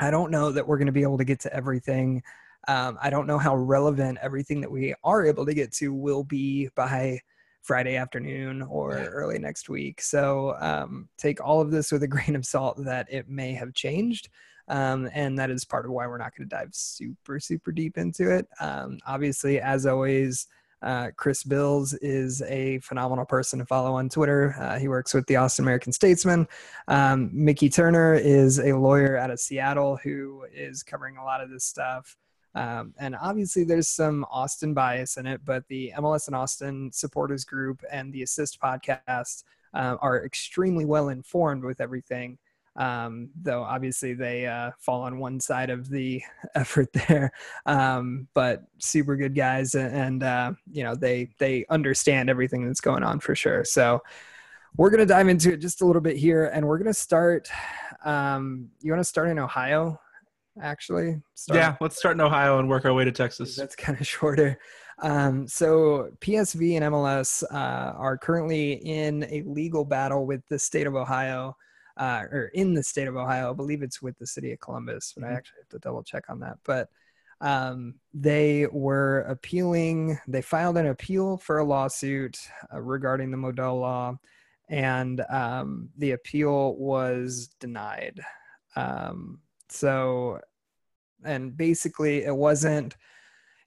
[0.00, 2.20] I don't know that we're going to be able to get to everything.
[2.66, 6.24] Um, I don't know how relevant everything that we are able to get to will
[6.24, 7.20] be by
[7.62, 10.00] Friday afternoon or early next week.
[10.00, 13.72] So um, take all of this with a grain of salt that it may have
[13.72, 14.28] changed.
[14.68, 17.98] Um, and that is part of why we're not going to dive super, super deep
[17.98, 18.46] into it.
[18.60, 20.46] Um, obviously, as always,
[20.82, 24.56] uh, Chris Bills is a phenomenal person to follow on Twitter.
[24.58, 26.48] Uh, he works with the Austin American Statesman.
[26.88, 31.50] Um, Mickey Turner is a lawyer out of Seattle who is covering a lot of
[31.50, 32.16] this stuff.
[32.54, 37.44] Um, and obviously, there's some Austin bias in it, but the MLS and Austin supporters
[37.44, 42.38] group and the Assist podcast uh, are extremely well informed with everything.
[42.74, 46.22] Um, though obviously they uh, fall on one side of the
[46.54, 47.30] effort there,
[47.66, 53.02] um, but super good guys, and, uh, you know they they understand everything that's going
[53.02, 53.64] on for sure.
[53.64, 54.02] So
[54.76, 57.48] we're gonna dive into it just a little bit here, and we're gonna start.
[58.04, 60.00] Um, you want to start in Ohio,
[60.60, 61.20] actually?
[61.34, 63.56] Start Yeah, let's start in Ohio and work our way to Texas.
[63.56, 64.58] that's kind of shorter.
[65.02, 70.86] Um, so PSV and MLS uh, are currently in a legal battle with the state
[70.86, 71.56] of Ohio,
[71.96, 73.50] uh, or in the state of Ohio.
[73.50, 75.36] I believe it's with the city of Columbus, but I Mhm.
[75.36, 76.58] actually have to double check on that.
[76.64, 76.88] But
[77.40, 80.18] um, they were appealing.
[80.28, 82.38] They filed an appeal for a lawsuit
[82.72, 84.16] uh, regarding the Modell law,
[84.68, 88.20] and um, the appeal was denied.
[88.76, 89.40] Um,
[89.72, 90.40] so,
[91.24, 92.96] and basically, it wasn't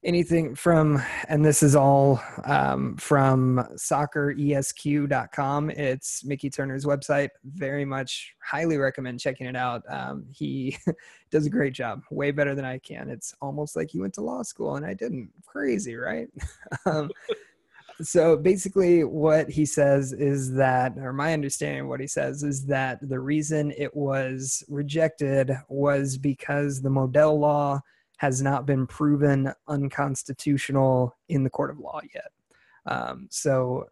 [0.05, 7.29] anything from and this is all um, from socceresq.com it's mickey turner's website.
[7.43, 9.81] Very much highly recommend checking it out.
[9.89, 10.77] Um, he
[11.31, 13.09] does a great job way better than i can.
[13.09, 15.31] It's almost like he went to law school and i didn't.
[15.45, 16.27] Crazy right?
[16.85, 17.09] Um,
[18.01, 22.65] so basically what he says is that or my understanding of what he says is
[22.65, 27.79] that the reason it was rejected was because the Modell law
[28.17, 32.31] has not been proven unconstitutional in the court of law yet.
[32.85, 33.85] Um, so,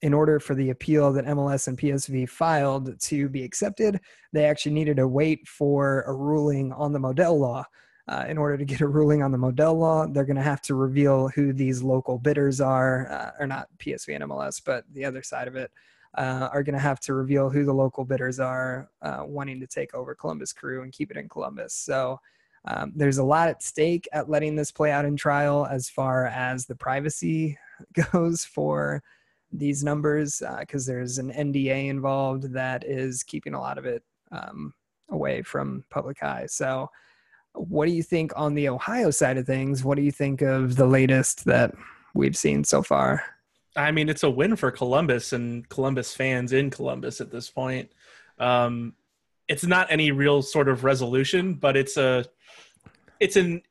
[0.00, 4.00] in order for the appeal that MLS and PSV filed to be accepted,
[4.32, 7.64] they actually needed to wait for a ruling on the Modell law.
[8.08, 10.62] Uh, in order to get a ruling on the Modell law, they're going to have
[10.62, 15.04] to reveal who these local bidders are, uh, or not PSV and MLS, but the
[15.04, 15.70] other side of it.
[16.14, 19.66] Uh, are going to have to reveal who the local bidders are uh, wanting to
[19.66, 21.74] take over Columbus Crew and keep it in Columbus.
[21.74, 22.18] So,
[22.64, 26.24] um, there's a lot at stake at letting this play out in trial as far
[26.26, 27.58] as the privacy
[28.12, 29.02] goes for
[29.52, 34.72] these numbers, because there's an NDA involved that is keeping a lot of it um,
[35.10, 36.46] away from public eye.
[36.46, 36.90] So,
[37.54, 39.84] what do you think on the Ohio side of things?
[39.84, 41.74] What do you think of the latest that
[42.14, 43.22] we've seen so far?
[43.76, 47.90] I mean, it's a win for Columbus and Columbus fans in Columbus at this point.
[48.38, 48.94] Um,
[49.48, 52.24] it's not any real sort of resolution, but it's a
[53.20, 53.62] it's an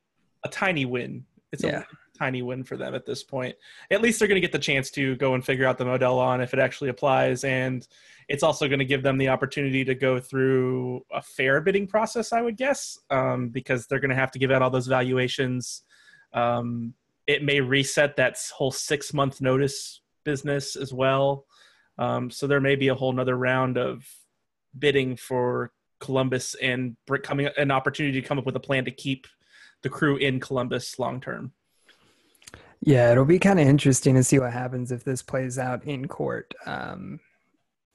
[0.44, 1.26] a tiny win.
[1.52, 1.80] It's Yeah.
[1.80, 1.86] a
[2.18, 3.56] tiny win for them at this point.
[3.92, 6.16] At least they're going to get the chance to go and figure out the Modell
[6.16, 7.88] law if it actually applies, and
[8.28, 12.34] it's also going to give them the opportunity to go through a fair bidding process,
[12.34, 15.84] I would guess, um, because they're going to have to give out all those valuations.
[16.34, 16.94] Um,
[17.26, 21.46] it may reset that whole six month notice business as well.
[21.98, 24.06] Um, so there may be a whole nother round of
[24.78, 29.26] bidding for Columbus and coming an opportunity to come up with a plan to keep
[29.84, 31.54] the crew in Columbus long term.
[32.82, 36.08] Yeah, it'll be kind of interesting to see what happens if this plays out in
[36.08, 36.54] court.
[36.66, 37.20] Um,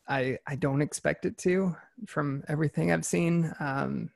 [0.09, 4.11] I I don't expect it to, from everything I've seen, um,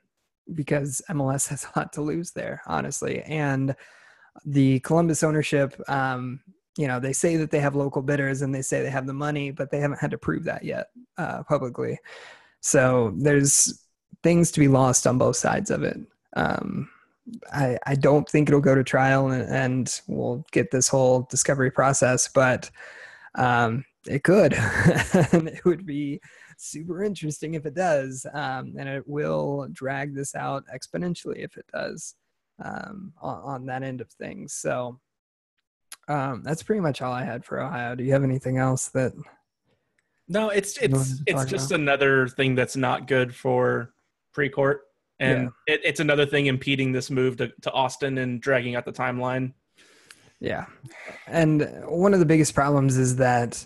[0.53, 3.21] because MLS has a lot to lose there, honestly.
[3.23, 3.75] And
[4.45, 6.41] the Columbus ownership, um,
[6.77, 9.13] you know, they say that they have local bidders and they say they have the
[9.13, 11.97] money, but they haven't had to prove that yet uh, publicly.
[12.59, 13.83] So there's
[14.21, 15.97] things to be lost on both sides of it.
[16.35, 16.89] Um,
[17.51, 21.71] I, I don't think it'll go to trial and, and we'll get this whole discovery
[21.71, 22.69] process, but
[23.35, 24.53] um, it could.
[25.31, 26.21] and it would be
[26.57, 28.25] super interesting if it does.
[28.33, 32.15] Um, and it will drag this out exponentially if it does
[32.63, 34.53] um, on, on that end of things.
[34.53, 34.99] So
[36.07, 37.95] um, that's pretty much all I had for Ohio.
[37.95, 39.13] Do you have anything else that?
[40.29, 41.79] No, it's it's it's just about?
[41.79, 43.93] another thing that's not good for
[44.35, 44.79] Precourt,
[45.19, 48.91] and it, it's another thing impeding this move to, to Austin and dragging out the
[48.91, 49.53] timeline.
[50.39, 50.65] Yeah.
[51.25, 53.65] And one of the biggest problems is that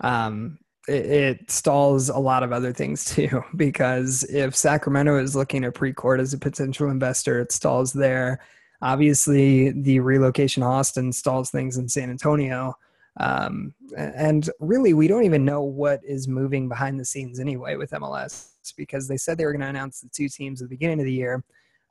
[0.00, 0.58] um,
[0.88, 5.74] it, it stalls a lot of other things too, because if Sacramento is looking at
[5.74, 8.40] Precourt as a potential investor, it stalls there.
[8.80, 12.74] Obviously, the relocation to Austin stalls things in San Antonio.
[13.18, 17.90] Um, and really, we don't even know what is moving behind the scenes anyway with
[17.90, 21.00] MLS because they said they were going to announce the two teams at the beginning
[21.00, 21.42] of the year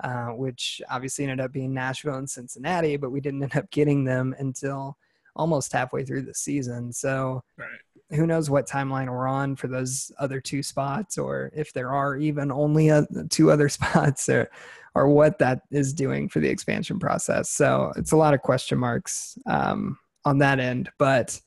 [0.04, 4.04] uh, which obviously ended up being Nashville and Cincinnati, but we didn't end up getting
[4.04, 4.98] them until
[5.36, 6.92] almost halfway through the season.
[6.92, 7.68] So Right.
[8.12, 12.18] who knows what timeline we're on for those other two spots, or if there are
[12.18, 14.50] even only uh two other spots, or
[14.96, 17.50] or what that is doing for the expansion process.
[17.50, 21.40] So it's a lot of question marks um, on that end, but.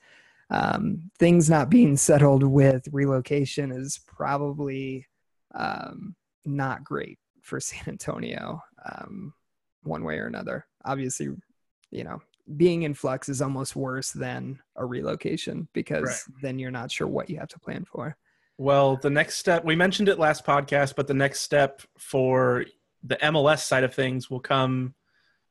[0.53, 5.07] Um, things not being settled with relocation is probably
[5.55, 9.33] um, not great for San Antonio, um,
[9.85, 10.67] one way or another.
[10.85, 11.29] Obviously,
[11.93, 12.21] you know,
[12.57, 16.41] being in flux is almost worse than a relocation because Right.
[16.43, 18.17] then you're not sure what you have to plan for.
[18.59, 22.65] Well, the next step, we mentioned it last podcast, but the next step for
[23.03, 24.95] the MLS side of things will come,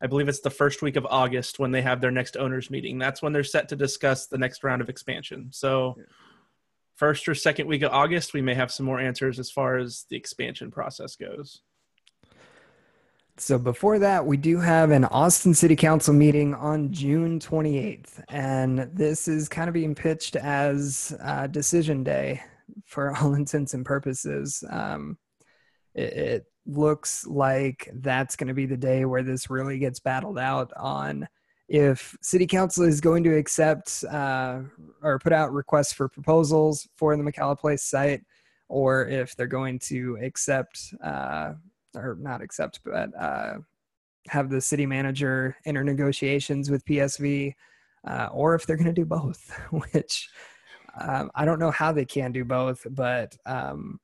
[0.01, 2.97] I believe it's the first week of August when they have their next owners meeting.
[2.97, 5.49] That's when they're set to discuss the next round of expansion.
[5.51, 5.97] So,
[6.95, 10.05] first or second week of August, we may have some more answers as far as
[10.09, 11.61] the expansion process goes.
[13.39, 18.79] So before that, we do have an Austin City Council meeting on June 28th, and
[18.93, 22.41] this is kind of being pitched as uh, decision day
[22.85, 24.61] for all intents and purposes.
[24.69, 25.17] Um,
[25.95, 30.37] it, it looks like that's going to be the day where this really gets battled
[30.37, 31.27] out on
[31.67, 34.61] if City Council is going to accept uh,
[35.03, 38.21] or put out requests for proposals for the McKalla Place site,
[38.69, 40.93] or if they're going to accept.
[41.03, 41.53] Uh,
[41.95, 43.55] or not accept, but uh,
[44.27, 47.53] have the city manager enter negotiations with PSV,
[48.07, 50.29] uh, or if they're going to do both, which
[50.99, 53.99] um, I don't know how they can do both, but um,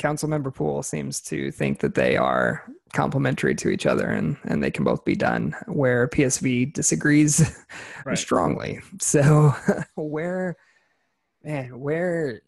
[0.00, 4.70] Councilmember Pool seems to think that they are complementary to each other and, and they
[4.70, 7.56] can both be done, where PSV disagrees
[8.04, 8.16] Right.
[8.18, 8.80] strongly.
[9.00, 9.54] So,
[9.96, 10.56] where,
[11.44, 12.40] man, where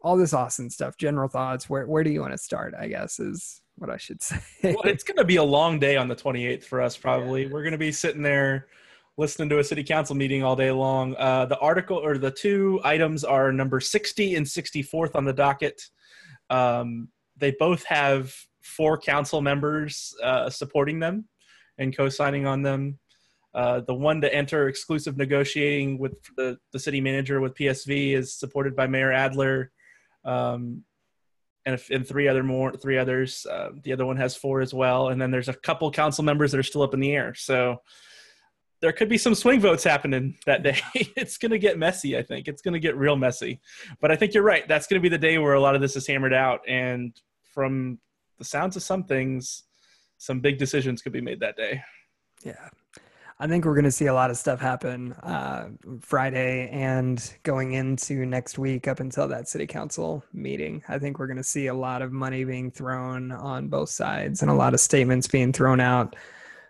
[0.00, 2.74] all this Austin stuff, general thoughts, where where do you want to start?
[2.78, 4.38] I guess is what I should say.
[4.62, 7.46] well, it's going to be a long day on the 28th for us, probably.
[7.46, 8.68] We're going to be sitting there
[9.18, 11.14] listening to a city council meeting all day long.
[11.16, 15.82] Uh, the article or the two items are number 60 and 64th on the docket.
[16.50, 21.28] Um, they both have four council members uh, supporting them
[21.78, 22.98] and co signing on them.
[23.54, 28.34] Uh, the one to enter exclusive negotiating with the, the city manager with PSV is
[28.34, 29.72] supported by Mayor Adler.
[30.24, 30.84] Um,
[31.64, 35.08] and, and three other more three others uh, the other one has four as well
[35.08, 37.82] and then there's a couple council members that are still up in the air so
[38.86, 40.78] there could be some swing votes happening that day.
[41.16, 42.46] It's going to get messy i think.
[42.46, 43.60] It's going to get real messy.
[44.00, 44.66] But i think you're right.
[44.68, 47.12] That's going to be the day where a lot of this is hammered out and
[47.52, 47.98] from
[48.38, 49.64] the sounds of some things
[50.18, 51.82] some big decisions could be made that day.
[52.44, 52.68] Yeah.
[53.40, 55.70] I think we're going to see a lot of stuff happen uh,
[56.00, 60.84] Friday and going into next week up until that city council meeting.
[60.88, 64.42] I think we're going to see a lot of money being thrown on both sides
[64.42, 66.14] and a lot of statements being thrown out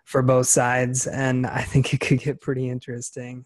[0.07, 1.05] for both sides.
[1.05, 3.45] And I think it could get pretty interesting.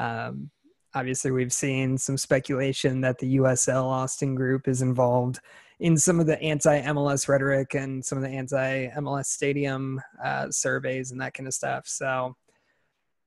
[0.00, 0.50] Um,
[0.94, 5.38] obviously, we've seen some speculation that the USL Austin group is involved
[5.80, 10.50] in some of the anti MLS rhetoric and some of the anti MLS stadium uh,
[10.50, 11.86] surveys and that kind of stuff.
[11.86, 12.34] So,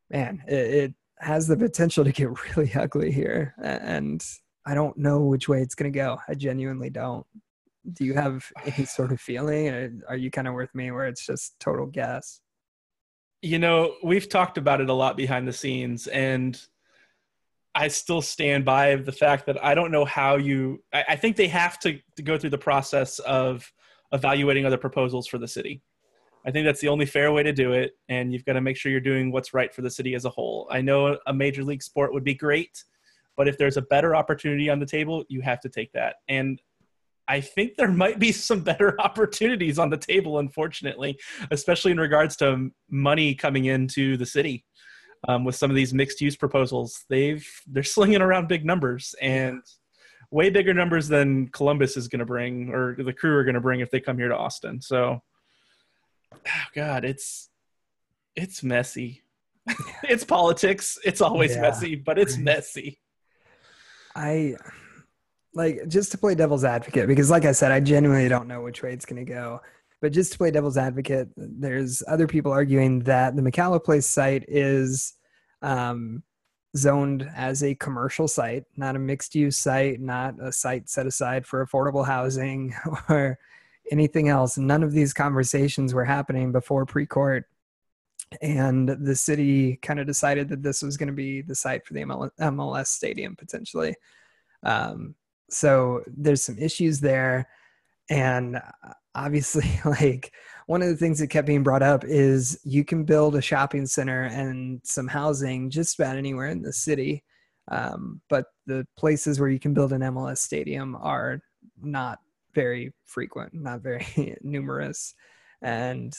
[0.09, 3.53] man, it, it has the potential to get really ugly here.
[3.61, 4.25] And
[4.65, 6.17] I don't know which way it's going to go.
[6.27, 7.27] I genuinely don't.
[7.93, 10.01] Do you have any sort of feeling?
[10.09, 12.41] Are you kind of with me where it's just total guess?
[13.41, 16.59] You know, we've talked about it a lot behind the scenes, and
[17.73, 20.83] I still stand by the fact that I don't know how you.
[20.93, 23.71] I, I think they have to, to go through the process of
[24.11, 25.81] evaluating other proposals for the city.
[26.45, 28.77] I think that's the only fair way to do it, and you've got to make
[28.77, 30.67] sure you're doing what's right for the city as a whole.
[30.71, 32.83] I know a major league sport would be great,
[33.37, 36.17] but if there's a better opportunity on the table, you have to take that.
[36.27, 36.61] And
[37.31, 41.17] I think there might be some better opportunities on the table, unfortunately,
[41.49, 44.65] especially in regards to money coming into the city.
[45.29, 49.61] Um, with some of these mixed use proposals, they've they're slinging around big numbers and
[50.29, 53.61] way bigger numbers than Columbus is going to bring or the crew are going to
[53.61, 54.81] bring if they come here to Austin.
[54.81, 55.21] So
[56.33, 57.49] oh God, it's
[58.35, 59.21] it's messy.
[60.03, 60.97] it's politics.
[61.05, 61.61] It's always Yeah.
[61.61, 62.99] messy, but it's messy.
[64.15, 64.55] I
[65.53, 68.83] like just to play devil's advocate because, like I said, I genuinely don't know which
[68.83, 69.61] way it's going to go.
[70.01, 74.45] But just to play devil's advocate, there's other people arguing that the McKalla Place site
[74.47, 75.13] is
[75.61, 76.23] um,
[76.75, 81.45] zoned as a commercial site, not a mixed use site, not a site set aside
[81.45, 82.73] for affordable housing
[83.09, 83.37] or
[83.91, 84.57] anything else.
[84.57, 87.43] None of these conversations were happening before Precourt.
[88.41, 91.93] And the city kind of decided that this was going to be the site for
[91.93, 93.93] the MLS stadium potentially.
[94.63, 95.15] Um,
[95.51, 97.47] so there's some issues there.
[98.09, 100.33] And uh, obviously, like
[100.67, 103.85] one of the things that kept being brought up is you can build a shopping
[103.85, 107.23] center and some housing just about anywhere in the city.
[107.67, 111.41] Um, but the places where you can build an MLS stadium are
[111.81, 112.19] not
[112.53, 115.13] very frequent, not very numerous.
[115.61, 116.13] And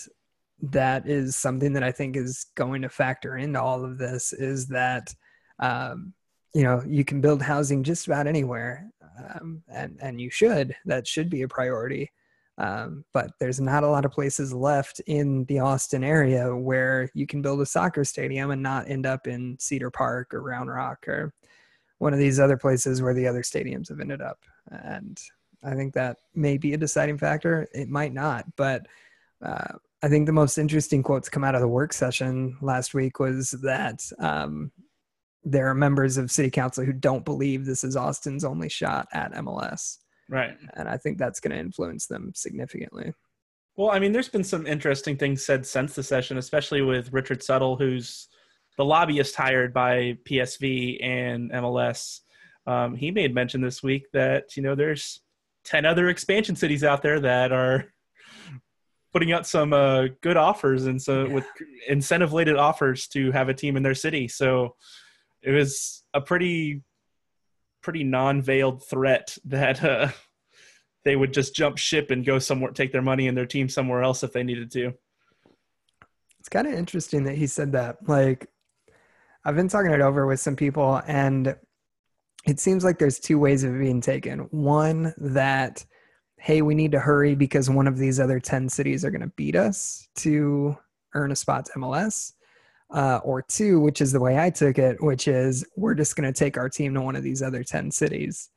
[0.63, 4.69] that is something that I think is going to factor into all of this is
[4.69, 5.15] that,
[5.59, 6.15] um,
[6.55, 10.75] you know, you can build housing just about anywhere, um, and and you should.
[10.85, 12.11] That should be a priority.
[12.59, 17.27] Um, but there's not a lot of places left in the Austin area where you
[17.27, 21.09] can build a soccer stadium and not end up in Cedar Park or Round Rock
[21.09, 21.33] or
[21.99, 24.39] one of these other places where the other stadiums have ended up.
[24.71, 25.19] And
[25.65, 27.67] I think that may be a deciding factor.
[27.73, 28.87] It might not, but
[29.43, 33.19] uh, I think the most interesting quotes come out of the work session last week
[33.19, 34.73] was that um,
[35.45, 39.33] there are members of city council who don't believe this is Austin's only shot at
[39.35, 39.99] MLS.
[40.29, 40.57] Right.
[40.75, 43.13] And I think that's going to influence them significantly.
[43.77, 47.41] Well, I mean, there's been some interesting things said since the session, especially with Richard
[47.41, 48.29] Suttle, who's
[48.77, 52.21] the lobbyist hired by PSV and MLS.
[52.67, 55.21] Um, he made mention this week that you know there's
[55.65, 57.93] ten other expansion cities out there that are
[59.13, 61.45] putting out some uh, good offers and so with
[61.87, 64.27] incentive laden offers to have a team in their city.
[64.29, 64.77] So
[65.43, 66.83] it was a pretty
[67.83, 70.09] pretty non-veiled threat that uh,
[71.05, 74.03] they would just jump ship and go somewhere, take their money and their team somewhere
[74.03, 74.93] else if they needed to.
[76.39, 78.09] It's kind of interesting that he said that.
[78.09, 78.49] Like,
[79.45, 81.57] I've been talking it over with some people, and
[82.47, 84.41] it seems like there's two ways of being taken.
[84.51, 85.85] One, that,
[86.39, 89.33] hey, we need to hurry because one of these other 10 cities are going to
[89.37, 90.77] beat us to
[91.15, 92.33] earn a spot to MLS.
[92.93, 96.31] Uh, or two, which is the way I took it, which is we're just going
[96.31, 98.51] to take our team to one of these other 10 cities,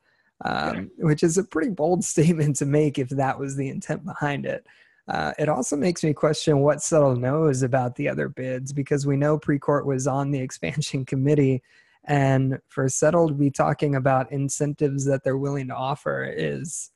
[0.44, 4.44] um, which is a pretty bold statement to make if that was the intent behind
[4.44, 4.66] it.
[5.08, 9.16] Uh, it also makes me question what Suttle knows about the other bids because we
[9.16, 11.62] know Precourt was on the expansion committee,
[12.04, 16.90] and for Suttle to be talking about incentives that they're willing to offer is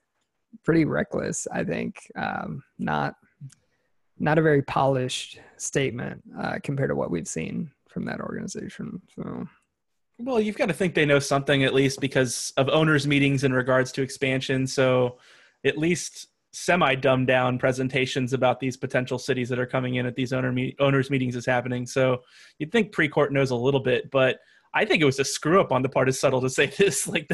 [0.65, 1.47] pretty reckless.
[1.53, 3.15] I think um, not
[4.21, 9.01] not a very polished statement uh, compared to what we've seen from that organization.
[9.17, 9.49] So.
[10.19, 13.53] Well, you've got to think they know something at least because of owners' meetings in
[13.53, 14.67] regards to expansion.
[14.67, 15.19] So,
[15.65, 20.17] at least semi dumbed down presentations about these potential cities that are coming in at
[20.17, 21.87] these owner me- owners' meetings is happening.
[21.87, 22.23] So,
[22.59, 24.41] you'd think Precourt knows a little bit, but
[24.75, 27.09] I think it was a screw up on the part of Suttle to say this.
[27.09, 27.27] Like,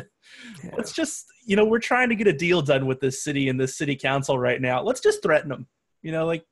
[0.62, 0.70] Yeah.
[0.76, 3.59] let's just, you know, we're trying to get a deal done with this city and
[3.61, 4.82] this city council right now.
[4.82, 5.66] Let's just threaten them.
[6.03, 6.45] You know, like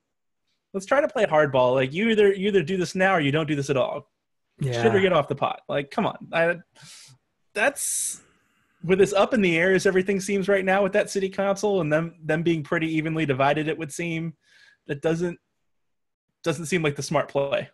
[0.75, 1.75] let's try to play hardball.
[1.75, 4.11] Like you either you either do this now or you don't do this at all.
[4.61, 4.83] Yeah.
[4.83, 5.63] Shit or get off the pot.
[5.69, 6.29] Like, come on.
[6.33, 6.57] I,
[7.55, 8.21] that's
[8.85, 11.81] with this up in the air as everything seems right now with that city council
[11.81, 13.69] and them them being pretty evenly divided.
[13.69, 14.35] It would seem
[14.87, 15.39] that doesn't
[16.43, 17.71] doesn't seem like the smart play.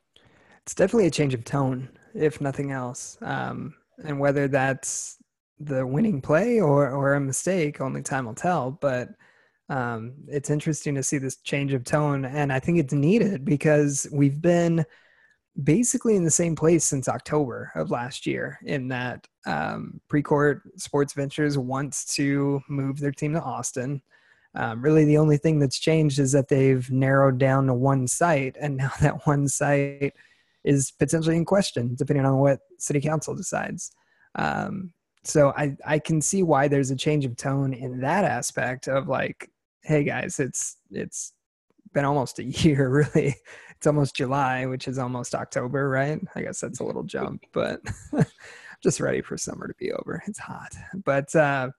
[0.62, 3.18] It's definitely a change of tone, if nothing else.
[3.22, 3.74] Um,
[4.04, 5.16] and whether that's
[5.58, 8.70] the winning play or, or a mistake, only time will tell.
[8.70, 9.08] But
[9.70, 12.24] um, it's interesting to see this change of tone.
[12.24, 14.84] And I think it's needed because we've been
[15.62, 21.12] basically in the same place since October of last year, in that um, Precourt Sports
[21.12, 24.02] Ventures wants to move their team to Austin.
[24.56, 28.56] Um, really, the only thing that's changed is that they've narrowed down to one site,
[28.60, 30.14] and now that one site
[30.64, 33.92] is potentially in question, depending on what City Council decides.
[34.34, 34.92] Um,
[35.22, 39.08] so I I can see why there's a change of tone in that aspect of
[39.08, 39.50] like,
[39.82, 41.32] hey guys, it's it's
[41.92, 43.34] been almost a year, really.
[43.76, 46.20] It's almost July, which is almost October, right?
[46.34, 47.80] I guess that's a little jump, but
[48.82, 50.22] just ready for summer to be over.
[50.26, 50.74] It's hot,
[51.04, 51.70] but uh,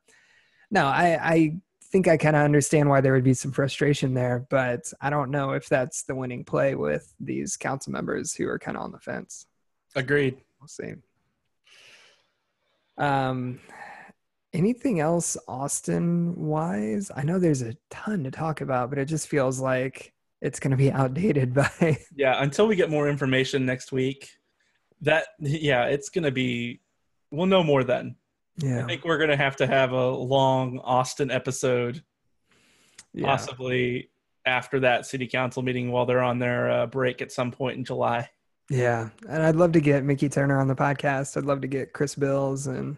[0.70, 1.56] no, I I
[1.92, 5.30] think I kind of understand why there would be some frustration there, but I don't
[5.30, 8.94] know if that's the winning play with these council members who are kind of on
[8.94, 9.46] the fence.
[9.94, 10.38] Agreed.
[10.60, 10.94] We'll see.
[12.98, 13.60] Um,
[14.54, 17.12] anything else Austin wise?
[17.16, 20.72] I know there's a ton to talk about, but it just feels like it's going
[20.72, 21.70] to be outdated by.
[22.16, 24.30] Yeah, until we get more information next week,
[25.02, 26.82] that yeah, it's going to be.
[27.32, 28.16] We'll know more then.
[28.58, 32.04] yeah, I think we're going to have to have a long Austin episode,
[33.14, 33.26] yeah.
[33.26, 34.10] possibly
[34.46, 37.86] after that city council meeting while they're on their uh, break at some point in
[37.86, 38.30] July.
[38.70, 41.38] Yeah, and I'd love to get Mickey Turner on the podcast.
[41.38, 42.98] I'd love to get Chris Bills and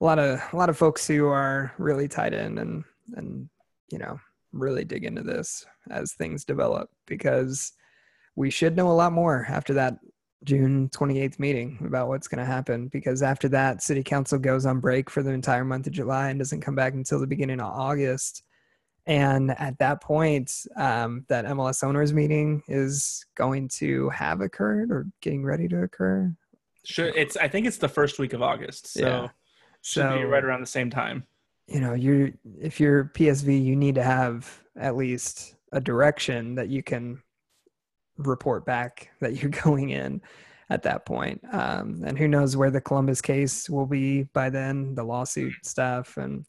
[0.00, 2.84] a lot of a lot of folks who are really tied in and
[3.14, 3.48] and
[3.90, 4.18] you know
[4.52, 7.72] really dig into this as things develop because
[8.36, 9.98] we should know a lot more after that
[10.44, 14.80] June 28th meeting about what's going to happen because after that city council goes on
[14.80, 17.72] break for the entire month of July and doesn't come back until the beginning of
[17.72, 18.42] August
[19.06, 25.06] and at that point um, that MLS owners meeting is going to have occurred or
[25.20, 26.34] getting ready to occur
[26.86, 27.36] Sure, it's.
[27.36, 29.28] I think it's the first week of August, so Yeah.
[29.86, 31.24] Should be So- right around the same time.
[31.68, 32.30] you know you're
[32.60, 37.20] if you're psv you need to have at least a direction that you can
[38.18, 40.20] report back that you're going in
[40.68, 41.40] at that point.
[41.52, 46.16] Um, and who knows where the columbus case will be by then the lawsuit stuff.
[46.16, 46.44] And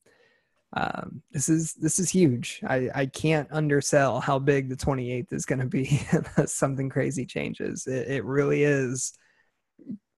[0.74, 2.62] um, this is this is huge.
[2.68, 6.02] I i can't undersell how big the 28th is going to be.
[6.12, 7.86] Unless something crazy changes.
[7.88, 9.14] It, it really is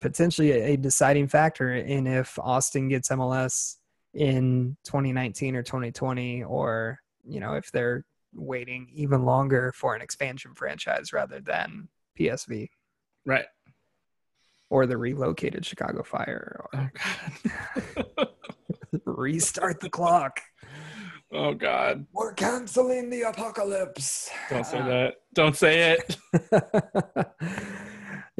[0.00, 3.76] potentially a, a deciding factor in if austin gets mls
[4.14, 10.52] in 2019 or 2020 or you know if they're waiting even longer for an expansion
[10.54, 11.88] franchise rather than
[12.18, 12.68] PSV
[13.26, 13.44] Right.
[14.68, 16.88] or the relocated Chicago Fire or Oh
[18.16, 18.28] God.
[19.04, 20.40] restart the clock.
[21.32, 22.06] oh God.
[22.12, 24.30] We're canceling the apocalypse.
[24.48, 25.14] Don't say that.
[25.34, 26.16] Don't say it.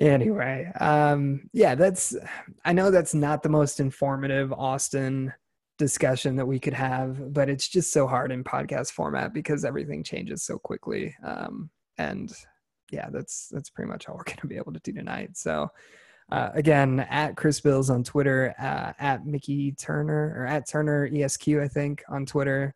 [0.09, 2.17] anyway, um, yeah, that's.
[2.65, 5.33] I know that's not the most informative Austin
[5.79, 10.03] discussion that we could have, but it's just so hard in podcast format because everything
[10.03, 11.15] changes so quickly.
[11.25, 12.33] Um, and
[12.91, 15.37] yeah, that's that's pretty much all we're going to be able to do tonight.
[15.37, 15.69] So.
[16.33, 21.49] Uh, again, at Chris Bills on Twitter, uh, at Mickey Turner or at Turner ESQ,
[21.61, 22.73] I think on Twitter,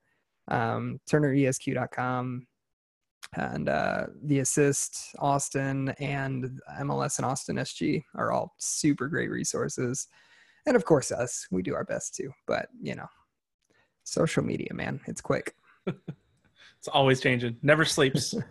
[0.48, 2.48] um, turneresq.com,
[3.36, 10.06] and uh, the assist Austin and MLS and Austin SG are all super great resources,
[10.66, 12.30] and of course us, we do our best too.
[12.46, 13.08] But you know,
[14.04, 15.54] social media, man, it's quick.
[16.84, 17.56] It's always changing.
[17.62, 18.34] Never sleeps.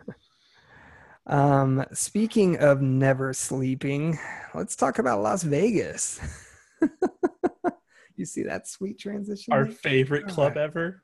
[1.25, 4.19] Um, speaking of never sleeping,
[4.53, 6.19] let's talk about Las Vegas.
[8.17, 9.53] you see that sweet transition?
[9.53, 11.01] Our favorite club ever.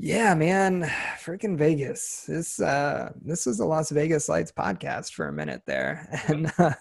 [0.00, 0.82] Yeah, man,
[1.24, 2.24] freaking Vegas.
[2.28, 6.74] This uh, this was the Las Vegas Lights podcast for a minute there, and uh,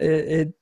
[0.00, 0.54] it, it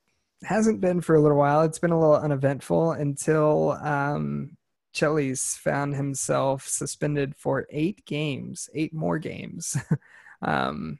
[0.43, 1.61] hasn't been for a little while.
[1.63, 4.55] It's been a little uneventful until um,
[4.93, 9.75] Chelis found himself suspended for eight games, eight more games.
[10.43, 10.99] um,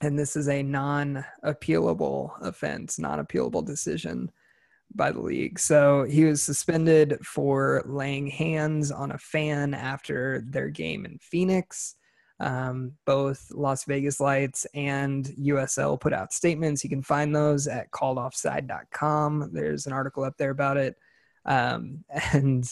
[0.00, 4.32] and this is a non-appealable offense, non-appealable decision
[4.94, 5.58] by the league.
[5.58, 11.96] So he was suspended for laying hands on a fan after their game in Phoenix.
[12.40, 16.82] Um, both Las Vegas Lights and USL put out statements.
[16.82, 19.50] You can find those at calledoffside.com.
[19.52, 20.96] There's an article up there about it.
[21.44, 22.64] Um, and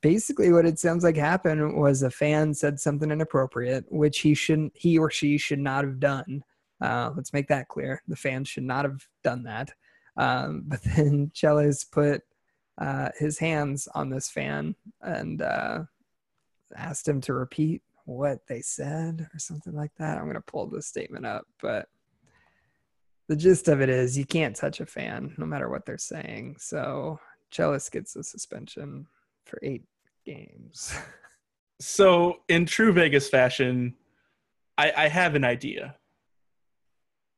[0.00, 4.72] basically what it sounds like happened was a fan said something inappropriate, which he shouldn't,
[4.76, 6.42] he or she should not have done.
[6.80, 8.02] Uh, let's make that clear.
[8.08, 9.72] The fans should not have done that.
[10.16, 12.22] Um, but then Chelis put
[12.78, 15.84] uh, his hands on this fan and uh,
[16.76, 20.18] asked him to repeat what they said or something like that.
[20.18, 21.88] I'm going to pull the statement up, but
[23.28, 26.56] the gist of it is you can't touch a fan no matter what they're saying.
[26.58, 27.18] So
[27.50, 29.06] Chelis gets a suspension
[29.44, 29.84] for eight
[30.24, 30.94] games.
[31.78, 33.96] So, in true Vegas fashion,
[34.78, 35.96] I, I have an idea.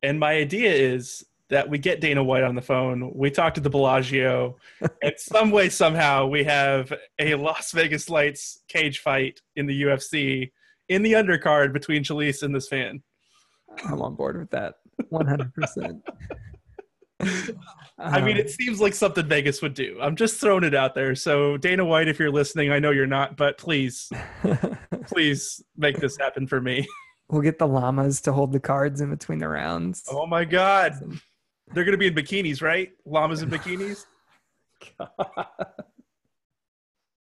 [0.01, 3.11] And my idea is that we get Dana White on the phone.
[3.13, 4.57] We talk to the Bellagio.
[5.01, 10.51] and some way, somehow, we have a Las Vegas Lights cage fight in the UFC
[10.89, 13.01] in the undercard between Chelis and this fan.
[13.85, 14.75] I'm on board with that
[15.11, 16.01] 100%.
[17.99, 19.97] I mean, it um, seems like something Vegas would do.
[20.01, 21.15] I'm just throwing it out there.
[21.15, 24.09] So, Dana White, if you're listening, I know you're not, but please,
[25.07, 26.87] please make this happen for me.
[27.29, 30.03] we'll get the llamas to hold the cards in between the rounds.
[30.09, 30.93] Oh my God.
[31.73, 32.91] They're going to be in bikinis, right?
[33.05, 34.05] Llamas in bikinis?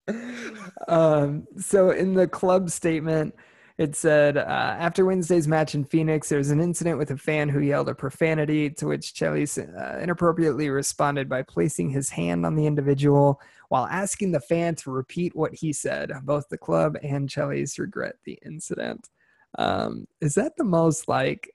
[0.87, 3.35] um, so in the club statement,
[3.77, 7.49] it said uh, after Wednesday's match in Phoenix, there was an incident with a fan
[7.49, 12.55] who yelled a profanity, to which Chelis uh, inappropriately responded by placing his hand on
[12.55, 16.11] the individual while asking the fan to repeat what he said.
[16.23, 19.09] Both the club and Chelis regret the incident.
[19.57, 21.51] Um, is that the most like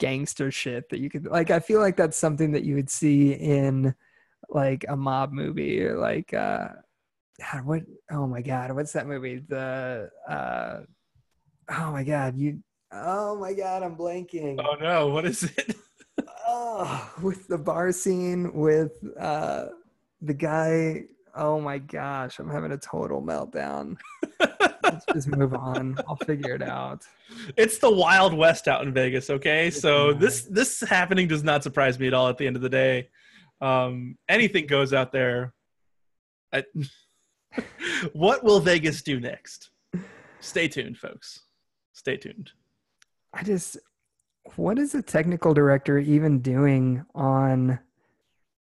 [0.00, 1.52] gangster shit that you could like?
[1.52, 3.94] I feel like that's something that you would see in
[4.48, 6.68] like a mob movie or like uh
[7.52, 10.80] God, what oh my god what's that movie the uh
[11.70, 12.58] oh my god you
[12.92, 15.76] oh my god i'm blanking Oh no, what is it?
[16.46, 19.66] oh, with the bar scene with uh
[20.20, 21.04] the guy
[21.34, 23.96] oh my gosh i'm having a total meltdown
[24.82, 27.04] let's just move on i'll figure it out
[27.56, 29.70] It's the Wild West out in Vegas, okay?
[29.70, 30.20] So wild.
[30.20, 33.08] this this happening does not surprise me at all at the end of the day.
[33.60, 35.54] Um, anything goes out there.
[36.52, 36.64] I,
[38.12, 39.70] what will Vegas do next?
[40.40, 41.40] Stay tuned, folks.
[41.92, 42.50] Stay tuned.
[43.34, 43.76] i just
[44.56, 47.78] what is a technical director even doing on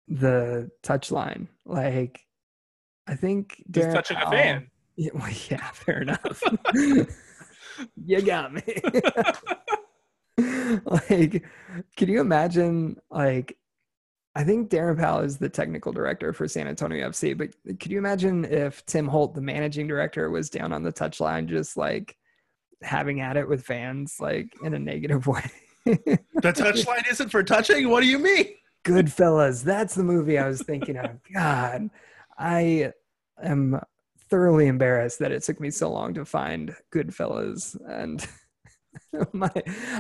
[0.09, 2.21] the touchline like
[3.07, 4.71] i think He's Darren touching a Powell- fan.
[4.97, 6.41] Yeah, well, yeah, fair enough.
[8.05, 8.63] you got me.
[10.87, 11.45] like,
[11.97, 12.97] can you imagine?
[13.11, 13.57] Like,
[14.37, 17.51] I think Darren Powell is the technical director for San Antonio FC, but
[17.81, 21.77] could you imagine if Tim Holt, the managing director, was down on the touchline, just
[21.77, 22.17] like
[22.83, 25.43] having at it with fans, like in a negative way?
[25.85, 26.19] The
[26.53, 27.89] touchline isn't for touching.
[27.89, 28.47] What do you mean?
[28.85, 29.65] Goodfellas.
[29.65, 31.11] That's the movie I was thinking of.
[31.35, 31.91] God,
[32.39, 32.93] I
[33.43, 33.81] am
[34.29, 37.77] thoroughly embarrassed that it took me so long to find Goodfellas.
[37.89, 38.27] And
[39.33, 39.51] my,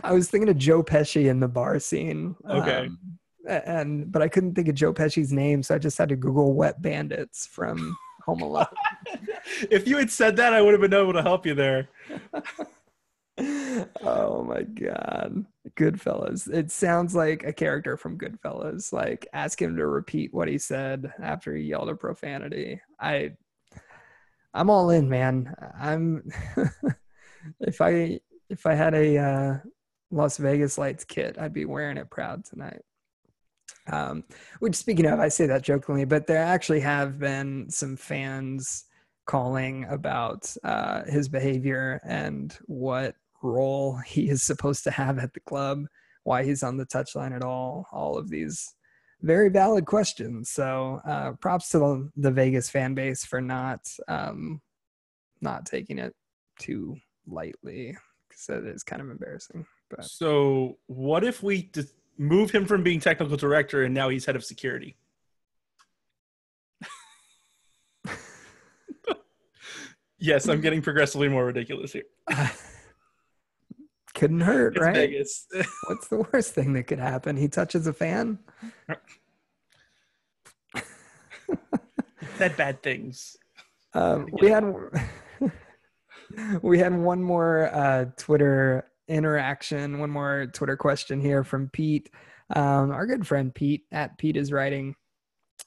[0.03, 2.37] I was thinking of Joe Pesci in the bar scene.
[2.49, 2.87] Okay.
[2.87, 2.99] um,
[3.47, 6.55] and but I couldn't think of Joe Pesci's name, so I just had to Google
[6.55, 8.66] "Wet Bandits" from Home Alone.
[9.70, 11.89] if you had said that, I would have been able to help you there.
[13.39, 15.45] oh my god.
[15.76, 16.53] Goodfellas.
[16.53, 18.93] It sounds like a character from goodfellas.
[18.93, 22.80] Like ask him to repeat what he said after he yelled a profanity.
[23.01, 23.32] I
[24.53, 25.55] i'm all in man.
[25.78, 26.28] I'm
[27.61, 29.59] if i if i had a uh
[30.11, 32.82] las vegas lights kit i'd be wearing it proud tonight.
[33.91, 34.22] Um
[34.61, 38.85] which speaking of i say that jokingly but there actually have been some fans
[39.26, 45.41] calling about uh, his behavior and what role he is supposed to have at the
[45.41, 45.85] club,
[46.25, 48.75] why he's on the touchline at all, all of these
[49.23, 50.51] very valid questions.
[50.51, 54.61] So uh, props to the, the Vegas fan base for not um,
[55.41, 56.15] not taking it
[56.59, 57.97] too lightly
[58.29, 59.67] because it is kind of embarrassing.
[59.91, 64.25] But So, what if we just move him from being technical director and now he's
[64.25, 64.97] head of security?
[70.19, 72.05] yes, I'm getting progressively more ridiculous here.
[74.15, 75.67] couldn't hurt, It's right?
[75.89, 77.37] What's the worst thing that could happen?
[77.37, 78.39] He touches a fan.
[82.37, 83.37] Said bad things.
[83.93, 84.65] Um, we had
[86.62, 92.11] we had one more uh, Twitter interaction, one more Twitter question here from Pete,
[92.51, 94.95] um, our good friend Pete at Pete is writing.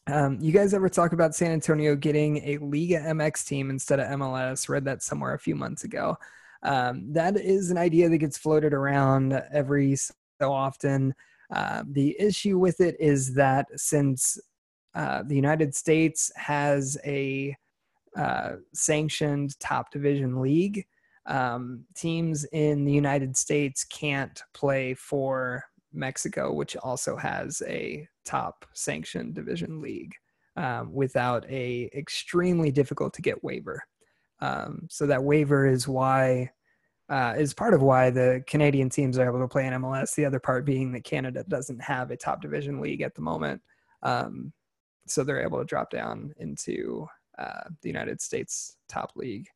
[0.08, 4.08] Um, you guys ever talk about San Antonio getting a Liga MX team instead of
[4.08, 4.70] MLS?
[4.70, 6.18] Read that somewhere a few months ago.
[6.64, 11.14] Um, that is an idea that gets floated around every so often.
[11.54, 14.38] Uh, the issue with it is that since
[14.96, 17.56] uh, the United States has a
[18.18, 20.86] uh, sanctioned top division league.
[21.28, 28.66] Um, teams in the United States can't play for Mexico, which also has a top
[28.74, 30.14] sanctioned division league,
[30.56, 33.84] um, without a extremely difficult to get waiver.
[34.40, 36.52] Um, so that waiver is why
[37.10, 40.14] uh, is part of why the Canadian teams are able to play in MLS.
[40.14, 43.62] The other part being that Canada doesn't have a top division league at the moment,
[44.04, 44.52] um,
[45.08, 47.08] so they're able to drop down into
[47.38, 49.48] uh, the United States top league.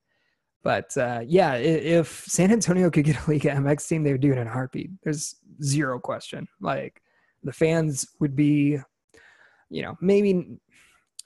[0.63, 4.31] But uh, yeah, if San Antonio could get a Liga MX team, they would do
[4.31, 4.91] it in a heartbeat.
[5.03, 6.47] There's zero question.
[6.59, 7.01] Like
[7.43, 8.77] the fans would be,
[9.69, 10.59] you know, maybe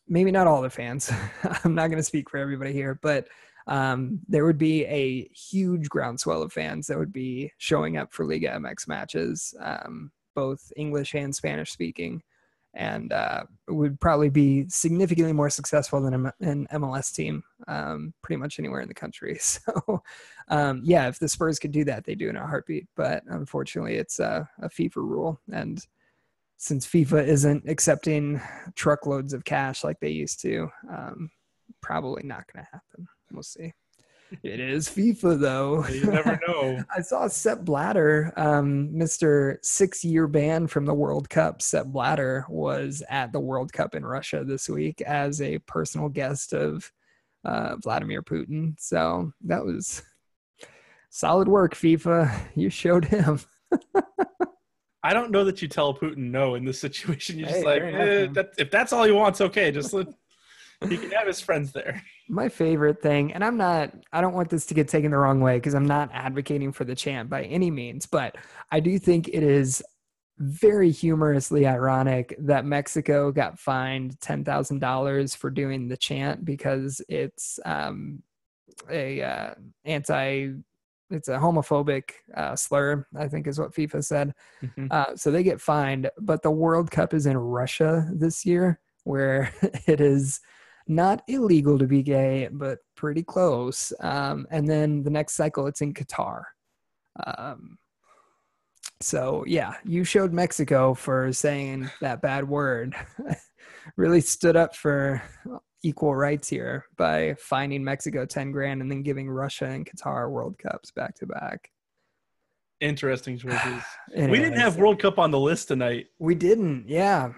[0.07, 1.11] maybe not all the fans.
[1.63, 3.27] I'm not going to speak for everybody here, but
[3.67, 8.25] um, there would be a huge groundswell of fans that would be showing up for
[8.25, 12.21] Liga MX matches, um, both English and Spanish speaking,
[12.75, 18.59] and uh, would probably be significantly more successful than an MLS team, um, pretty much
[18.59, 19.39] anywhere in the country.
[19.39, 20.03] So,
[20.49, 22.85] um, yeah, if the Spurs could do that, they do in a heartbeat.
[22.95, 25.83] But unfortunately, it's a, a FIFA rule, and
[26.57, 28.41] since FIFA isn't accepting
[28.75, 31.29] truckloads of cash like they used to, um,
[31.81, 33.07] probably not going to happen.
[33.31, 33.73] We'll see.
[34.43, 35.87] It is FIFA though.
[35.87, 36.83] You never know.
[36.95, 39.57] I saw Sepp Blatter, um, Mr.
[39.61, 41.61] Six Year ban from the World Cup.
[41.61, 46.53] Sepp Blatter was at the World Cup in Russia this week as a personal guest
[46.53, 46.91] of
[47.43, 48.75] uh, Vladimir Putin.
[48.79, 50.01] So that was
[51.09, 52.33] solid work, FIFA.
[52.55, 53.39] You showed him.
[55.05, 57.37] I don't know that you tell Putin no in this situation.
[57.37, 59.69] You're just Hey, like, eh, that, if that's all he wants, okay.
[59.71, 60.07] Just let
[60.89, 62.01] he can have his friends there.
[62.27, 65.39] my favorite thing and i'm not i don't want this to get taken the wrong
[65.39, 68.35] way because i'm not advocating for the chant by any means but
[68.71, 69.81] i do think it is
[70.39, 78.21] very humorously ironic that mexico got fined $10000 for doing the chant because it's um,
[78.89, 79.53] a uh,
[79.85, 80.51] anti
[81.11, 84.33] it's a homophobic uh, slur i think is what fifa said
[84.91, 89.51] uh, so they get fined, but the World Cup is in Russia this year, where
[89.87, 90.39] it is
[90.87, 93.91] not illegal to be gay, but pretty close.
[93.99, 96.43] Um, and then the next cycle, it's in Qatar.
[97.25, 97.77] Um,
[99.01, 102.95] so yeah, you showed Mexico for saying that bad word.
[103.97, 105.21] really stood up for
[105.85, 110.57] equal rights here by finding Mexico 10 grand and then giving Russia and Qatar World
[110.57, 111.69] Cups back to back.
[112.81, 113.83] Interesting choices.
[114.17, 116.07] we didn't have World Cup on the list tonight.
[116.17, 116.85] We didn't.
[116.87, 117.33] Yeah.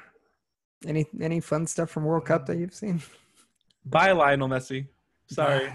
[0.86, 3.02] Any any fun stuff from World Cup that you've seen?
[3.86, 4.88] Bye, Lionel Messi.
[5.30, 5.70] Sorry.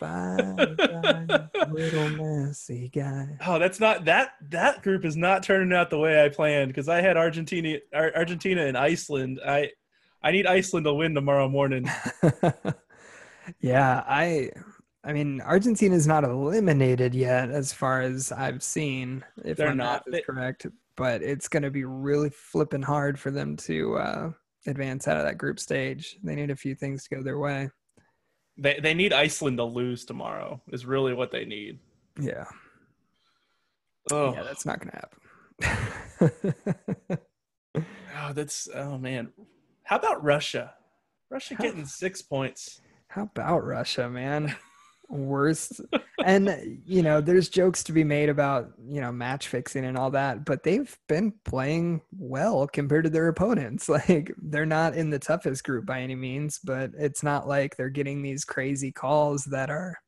[0.00, 3.38] Bye, bye, little messy guy.
[3.46, 6.90] Oh, that's not that that group is not turning out the way I planned because
[6.90, 9.40] I had Argentina Ar- Argentina and Iceland.
[9.46, 9.70] I
[10.22, 11.88] I need Iceland to win tomorrow morning.
[13.60, 14.50] yeah, I
[15.04, 20.06] I mean Argentina is not eliminated yet as far as I've seen, if They're not.
[20.06, 20.66] math is They- correct.
[20.94, 24.32] But it's gonna be really flipping hard for them to uh
[24.66, 26.18] advance out of that group stage.
[26.22, 27.70] They need a few things to go their way.
[28.58, 30.60] They they need Iceland to lose tomorrow.
[30.70, 31.78] Is really what they need.
[32.20, 32.44] Yeah.
[34.10, 35.00] Oh, Yeah, that's not gonna
[36.20, 36.32] happen.
[37.74, 39.32] oh, that's oh man.
[39.84, 40.74] How about Russia?
[41.30, 42.80] Russia How- getting six points.
[43.08, 44.54] How about Russia, man?
[45.08, 45.82] Worst.
[46.24, 50.10] and you know, there's jokes to be made about, you know, match fixing and all
[50.12, 53.88] that, but they've been playing well compared to their opponents.
[54.08, 57.90] Like they're not in the toughest group by any means, but it's not like they're
[57.90, 59.98] getting these crazy calls that are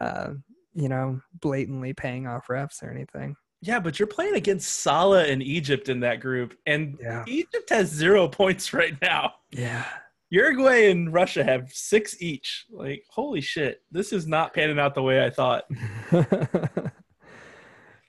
[0.00, 0.30] uh,
[0.74, 3.36] you know, blatantly paying off refs or anything.
[3.66, 7.24] Yeah, but you're playing against Salah and Egypt in that group, and Yeah.
[7.26, 9.34] Egypt has zero points right now.
[9.50, 9.84] Yeah.
[10.28, 12.66] Uruguay and Russia have six each.
[12.70, 15.64] Like, holy shit, this is not panning out the way I thought.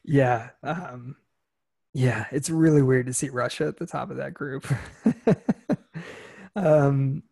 [0.04, 0.50] yeah.
[0.62, 1.16] Um,
[1.94, 4.68] yeah, it's really weird to see Russia at the top of that group.
[6.56, 7.24] um,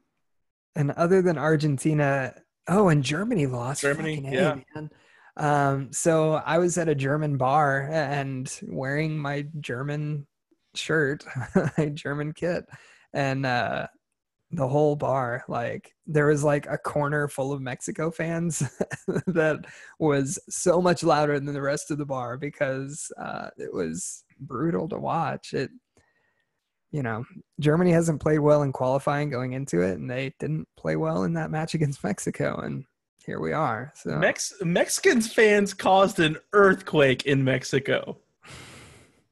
[0.76, 2.36] and other than Argentina,
[2.70, 3.82] oh, and Germany lost.
[3.82, 4.56] Germany, A, yeah.
[4.76, 4.90] man.
[5.36, 10.28] Um, so I was at a German bar and wearing my German
[10.76, 11.26] shirt,
[11.78, 12.66] my German kit,
[13.14, 13.88] and uh,
[14.52, 18.60] the whole bar, like there was like a corner full of Mexico fans
[19.28, 19.66] that
[20.00, 24.88] was so much louder than the rest of the bar because uh, it was brutal
[24.90, 25.54] to watch.
[25.54, 25.72] It,
[26.92, 27.26] you know,
[27.60, 31.34] Germany hasn't played well in qualifying going into it, and they didn't play well in
[31.34, 32.86] that match against Mexico, and
[33.26, 33.92] here we are.
[33.96, 38.18] So Mex- Mexicans fans caused an earthquake in Mexico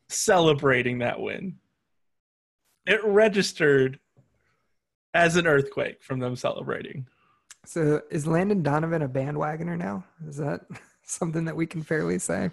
[0.09, 1.57] celebrating that win.
[2.85, 3.99] It registered
[5.13, 7.05] as an earthquake from them celebrating.
[7.65, 10.03] So is Landon Donovan a bandwagoner now?
[10.27, 10.61] Is that
[11.03, 12.49] something that we can fairly say?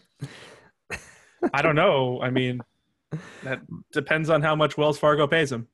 [1.53, 2.21] I don't know.
[2.21, 2.61] I mean,
[3.45, 3.61] that
[3.93, 5.69] depends on how much Wells Fargo pays him.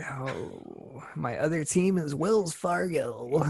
[0.00, 3.44] Oh, my other team is Wells Fargo.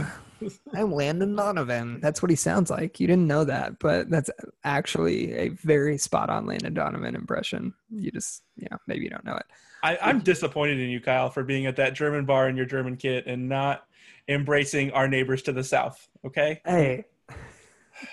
[0.74, 2.00] I'm Landon Donovan.
[2.00, 3.00] That's what he sounds like.
[3.00, 4.30] You didn't know that, but that's
[4.64, 7.74] actually a very spot on Landon Donovan impression.
[7.90, 9.46] You just, yeah, maybe you don't know it.
[9.82, 12.96] I, I'm disappointed in you, Kyle, for being at that German bar in your German
[12.96, 13.84] kit and not
[14.28, 16.08] embracing our neighbors to the south.
[16.24, 17.04] Okay, Hey,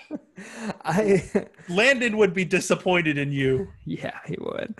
[0.84, 3.68] I, Landon would be disappointed in you.
[3.84, 4.74] yeah, he would.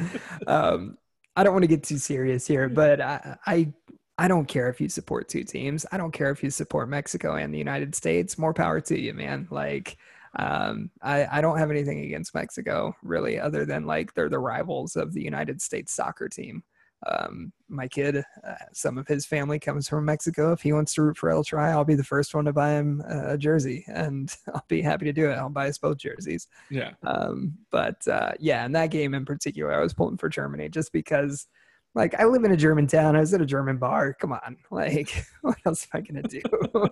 [0.47, 0.99] Um,
[1.37, 3.73] I don't want to get too serious here, but I, I,
[4.21, 5.87] I don't care if you support two teams.
[5.91, 8.37] I don't care if you support Mexico and the United States.
[8.37, 9.49] More power to you, man.
[9.51, 9.97] Like,
[10.37, 14.95] um, I, I don't have anything against Mexico really, other than like they're the rivals
[14.95, 16.63] of the United States soccer team.
[17.07, 20.53] Um, my kid, uh, some of his family comes from Mexico.
[20.53, 22.73] If he wants to root for El Tri, I'll be the first one to buy
[22.73, 25.35] him a jersey, and I'll be happy to do it.
[25.35, 26.47] I'll buy us both jerseys.
[26.69, 26.91] Yeah.
[27.05, 30.93] Um, but uh, yeah, in that game in particular, I was pulling for Germany just
[30.93, 31.47] because,
[31.95, 33.17] like, I live in a German town.
[33.17, 34.15] I was at a German bar.
[34.15, 36.43] Come on, like, what else am I gonna do?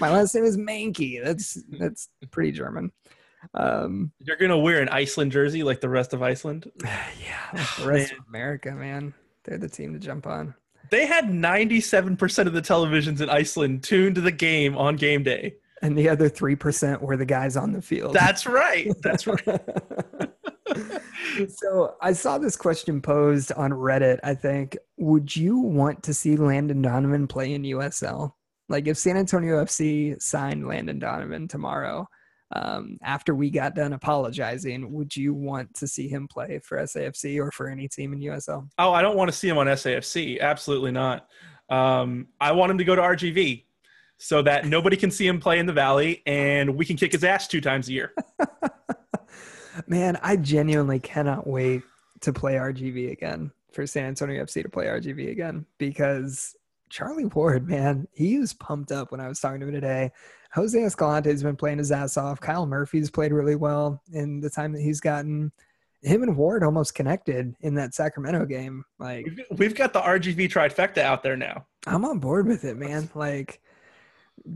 [0.00, 1.22] My last name is Mankey.
[1.22, 2.92] That's that's pretty German.
[3.54, 6.70] Um, You're gonna wear an Iceland jersey like the rest of Iceland.
[6.82, 10.54] yeah, the rest of America, man, they're the team to jump on.
[10.90, 15.56] They had 97% of the televisions in Iceland tuned to the game on game day.
[15.82, 18.14] And the other three percent were the guys on the field.
[18.14, 18.90] That's right.
[19.00, 19.60] That's right.
[21.48, 24.18] So I saw this question posed on Reddit.
[24.22, 28.32] I think, would you want to see Landon Donovan play in USL?
[28.68, 32.06] Like, if San Antonio FC signed Landon Donovan tomorrow,
[32.52, 37.38] um, after we got done apologizing, would you want to see him play for SAFC
[37.38, 38.68] or for any team in USL?
[38.78, 40.40] Oh, I don't want to see him on SAFC.
[40.40, 41.28] Absolutely not.
[41.68, 43.64] Um, I want him to go to RGV
[44.16, 47.22] so that nobody can see him play in the Valley and we can kick his
[47.22, 48.12] ass two times a year.
[49.86, 51.82] Man, I genuinely cannot wait
[52.20, 56.56] to play RGV again for San Antonio FC to play RGV again because
[56.90, 60.10] Charlie Ward, man, he was pumped up when I was talking to him today.
[60.54, 62.40] Jose Escalante has been playing his ass off.
[62.40, 65.52] Kyle Murphy's played really well in the time that he's gotten.
[66.02, 68.84] Him and Ward almost connected in that Sacramento game.
[68.98, 71.66] Like, We've- We've got the RGV trifecta out there now.
[71.86, 73.10] I'm on board with it, man.
[73.14, 73.60] Like,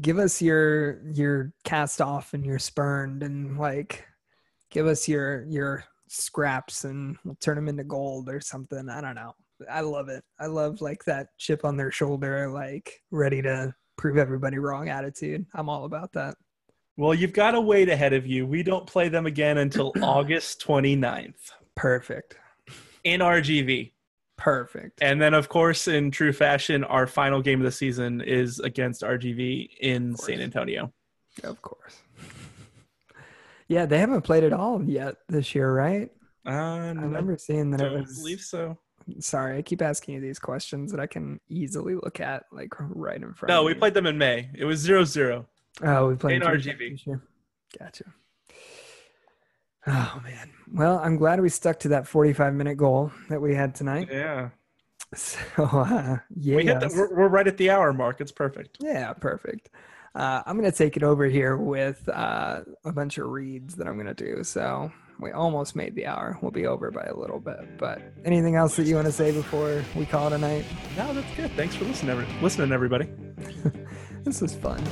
[0.01, 4.07] give us your your cast off and your spurned, and like,
[4.73, 8.89] give us your your scraps, and we'll turn them into gold or something.
[8.89, 9.35] I don't know.
[9.71, 10.25] I love it.
[10.41, 15.47] I love like that chip on their shoulder, like ready to prove everybody wrong attitude.
[15.55, 16.35] I'm all about that.
[16.97, 18.45] Well, you've got a wait ahead of you.
[18.47, 22.37] We don't play them again until August 29th Perfect.
[23.05, 23.93] in RGV.
[24.37, 25.01] Perfect.
[25.01, 29.03] And then, of course, in true fashion, our final game of the season is against
[29.03, 30.17] RGV in.
[30.17, 30.93] San Antonio.
[31.45, 32.03] Of course.
[33.73, 36.11] Yeah, they haven't played at all yet this year, right?
[36.47, 38.77] Uh, I remember seeing that it was believe so.
[39.19, 43.17] sorry, I keep asking you these questions that I can easily look at like right
[43.17, 43.49] in front.
[43.49, 44.51] No, we played them in May.
[44.55, 45.47] It was 0 0.
[45.83, 47.07] Oh, we played in this.
[47.79, 48.05] Gotcha.
[49.87, 50.51] Oh man.
[50.71, 54.09] Well, I'm glad we stuck to that 45 minute goal that we had tonight.
[54.11, 54.51] Yeah.
[55.15, 58.23] So uh, yeah, We hit the, we're, we're right at the hour mark.
[58.23, 58.79] It's perfect.
[58.81, 59.69] yeah, perfect.
[60.15, 63.97] Uh, I'm gonna take it over here with uh, a bunch of reads that I'm
[63.97, 64.45] gonna do.
[64.45, 66.39] So we almost made the hour.
[66.43, 67.79] We'll be over by a little bit.
[67.79, 70.65] But anything else that you want to say before we call it a night?
[70.97, 71.51] No, that's good.
[71.53, 73.09] Thanks for listening, every- listening everybody.
[74.25, 74.83] this was fun.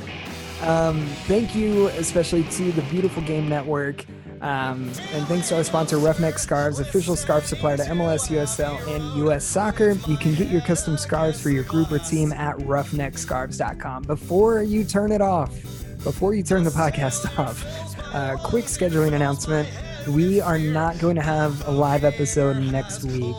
[0.63, 4.05] Um, thank you, especially to the Beautiful Game Network.
[4.41, 9.27] Um, and thanks to our sponsor, Roughneck Scarves, official scarf supplier to MLS, USL, and
[9.27, 9.91] US Soccer.
[10.07, 14.03] You can get your custom scarves for your group or team at roughneckscarves.com.
[14.03, 15.51] Before you turn it off,
[16.03, 17.63] before you turn the podcast off,
[18.13, 19.69] uh, quick scheduling announcement.
[20.07, 23.35] We are not going to have a live episode next week.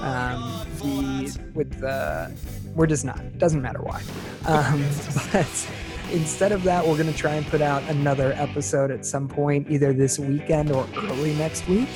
[0.00, 2.32] Um, the with the
[2.76, 3.38] we're just not.
[3.38, 4.02] Doesn't matter why.
[4.46, 4.84] Um,
[5.32, 5.68] but
[6.14, 9.66] instead of that, we're going to try and put out another episode at some point,
[9.68, 11.88] either this weekend or early next week.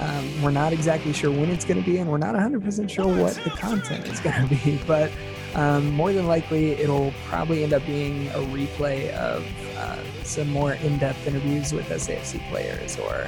[0.00, 3.06] Um, we're not exactly sure when it's going to be, and we're not 100% sure
[3.06, 5.12] what the content is going to be, but
[5.54, 9.44] um, more than likely, it'll probably end up being a replay of
[9.76, 13.26] uh, some more in depth interviews with SAFC players, or,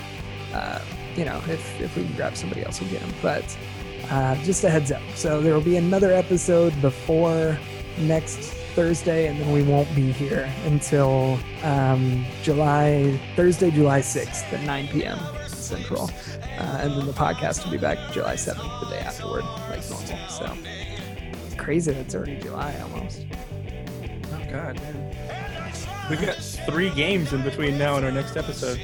[0.54, 0.80] uh,
[1.16, 3.12] you know, if, if we can grab somebody else, we'll get them.
[3.20, 3.56] But
[4.10, 5.02] uh, just a heads up.
[5.16, 7.58] So there will be another episode before
[7.98, 14.62] next Thursday, and then we won't be here until um, July Thursday, July 6th at
[14.62, 15.18] 9 p.m.
[15.48, 16.10] Central,
[16.58, 20.28] uh, and then the podcast will be back July 7th, the day afterward, like normal.
[20.28, 20.52] So
[21.46, 23.24] it's crazy that it's already July almost.
[24.32, 24.80] Oh, God.
[24.80, 25.16] Man.
[26.10, 26.34] We've got
[26.66, 28.80] three games in between now and our next episode.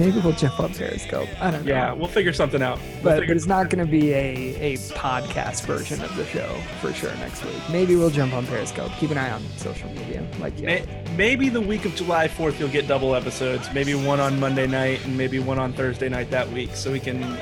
[0.00, 1.28] Maybe we'll jump on Periscope.
[1.42, 1.70] I don't know.
[1.70, 2.78] Yeah, we'll figure something out.
[2.78, 6.48] We'll but, but it's not going to be a, a podcast version of the show
[6.80, 7.60] for sure next week.
[7.70, 8.90] Maybe we'll jump on Periscope.
[8.92, 10.26] Keep an eye on social media.
[10.40, 10.66] Like yeah.
[10.66, 13.68] May- Maybe the week of July 4th you'll get double episodes.
[13.74, 16.98] Maybe one on Monday night and maybe one on Thursday night that week, so we
[17.00, 17.38] can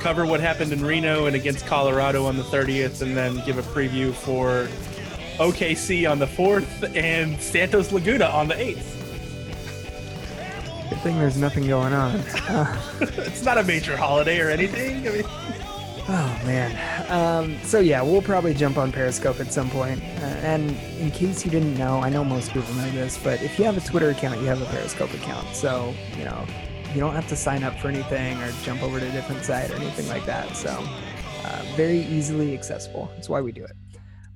[0.00, 3.62] cover what happened in Reno and against Colorado on the 30th, and then give a
[3.62, 4.68] preview for
[5.38, 8.99] OKC on the 4th and Santos Laguna on the 8th.
[11.02, 12.16] Thing there's nothing going on.
[12.16, 15.08] Uh, it's not a major holiday or anything.
[15.08, 17.10] I mean, oh man.
[17.10, 20.02] Um, so yeah, we'll probably jump on Periscope at some point.
[20.02, 23.58] Uh, and in case you didn't know, I know most people know this, but if
[23.58, 25.54] you have a Twitter account, you have a Periscope account.
[25.54, 26.46] So you know,
[26.92, 29.70] you don't have to sign up for anything or jump over to a different site
[29.70, 30.54] or anything like that.
[30.54, 30.70] So
[31.44, 33.10] uh, very easily accessible.
[33.14, 33.76] That's why we do it.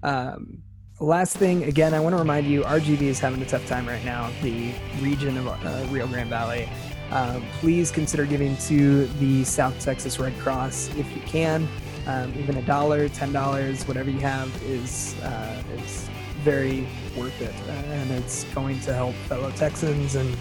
[0.02, 0.62] Um,
[1.00, 4.04] last thing, again, I want to remind you, RGV is having a tough time right
[4.04, 4.30] now.
[4.42, 6.68] The region of uh, Rio Grande Valley.
[7.10, 11.68] Um, please consider giving to the South Texas Red Cross if you can.
[12.06, 16.08] Um, even a dollar, ten dollars, whatever you have is uh, is
[16.42, 16.86] very
[17.16, 20.36] worth it, uh, and it's going to help fellow Texans and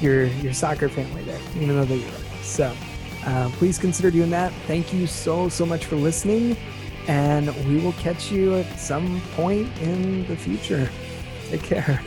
[0.00, 2.10] your your soccer family there, even though they're.
[2.42, 2.72] So
[3.24, 4.52] uh, please consider doing that.
[4.66, 6.56] Thank you so so much for listening,
[7.08, 10.88] and we will catch you at some point in the future.
[11.50, 12.00] Take care.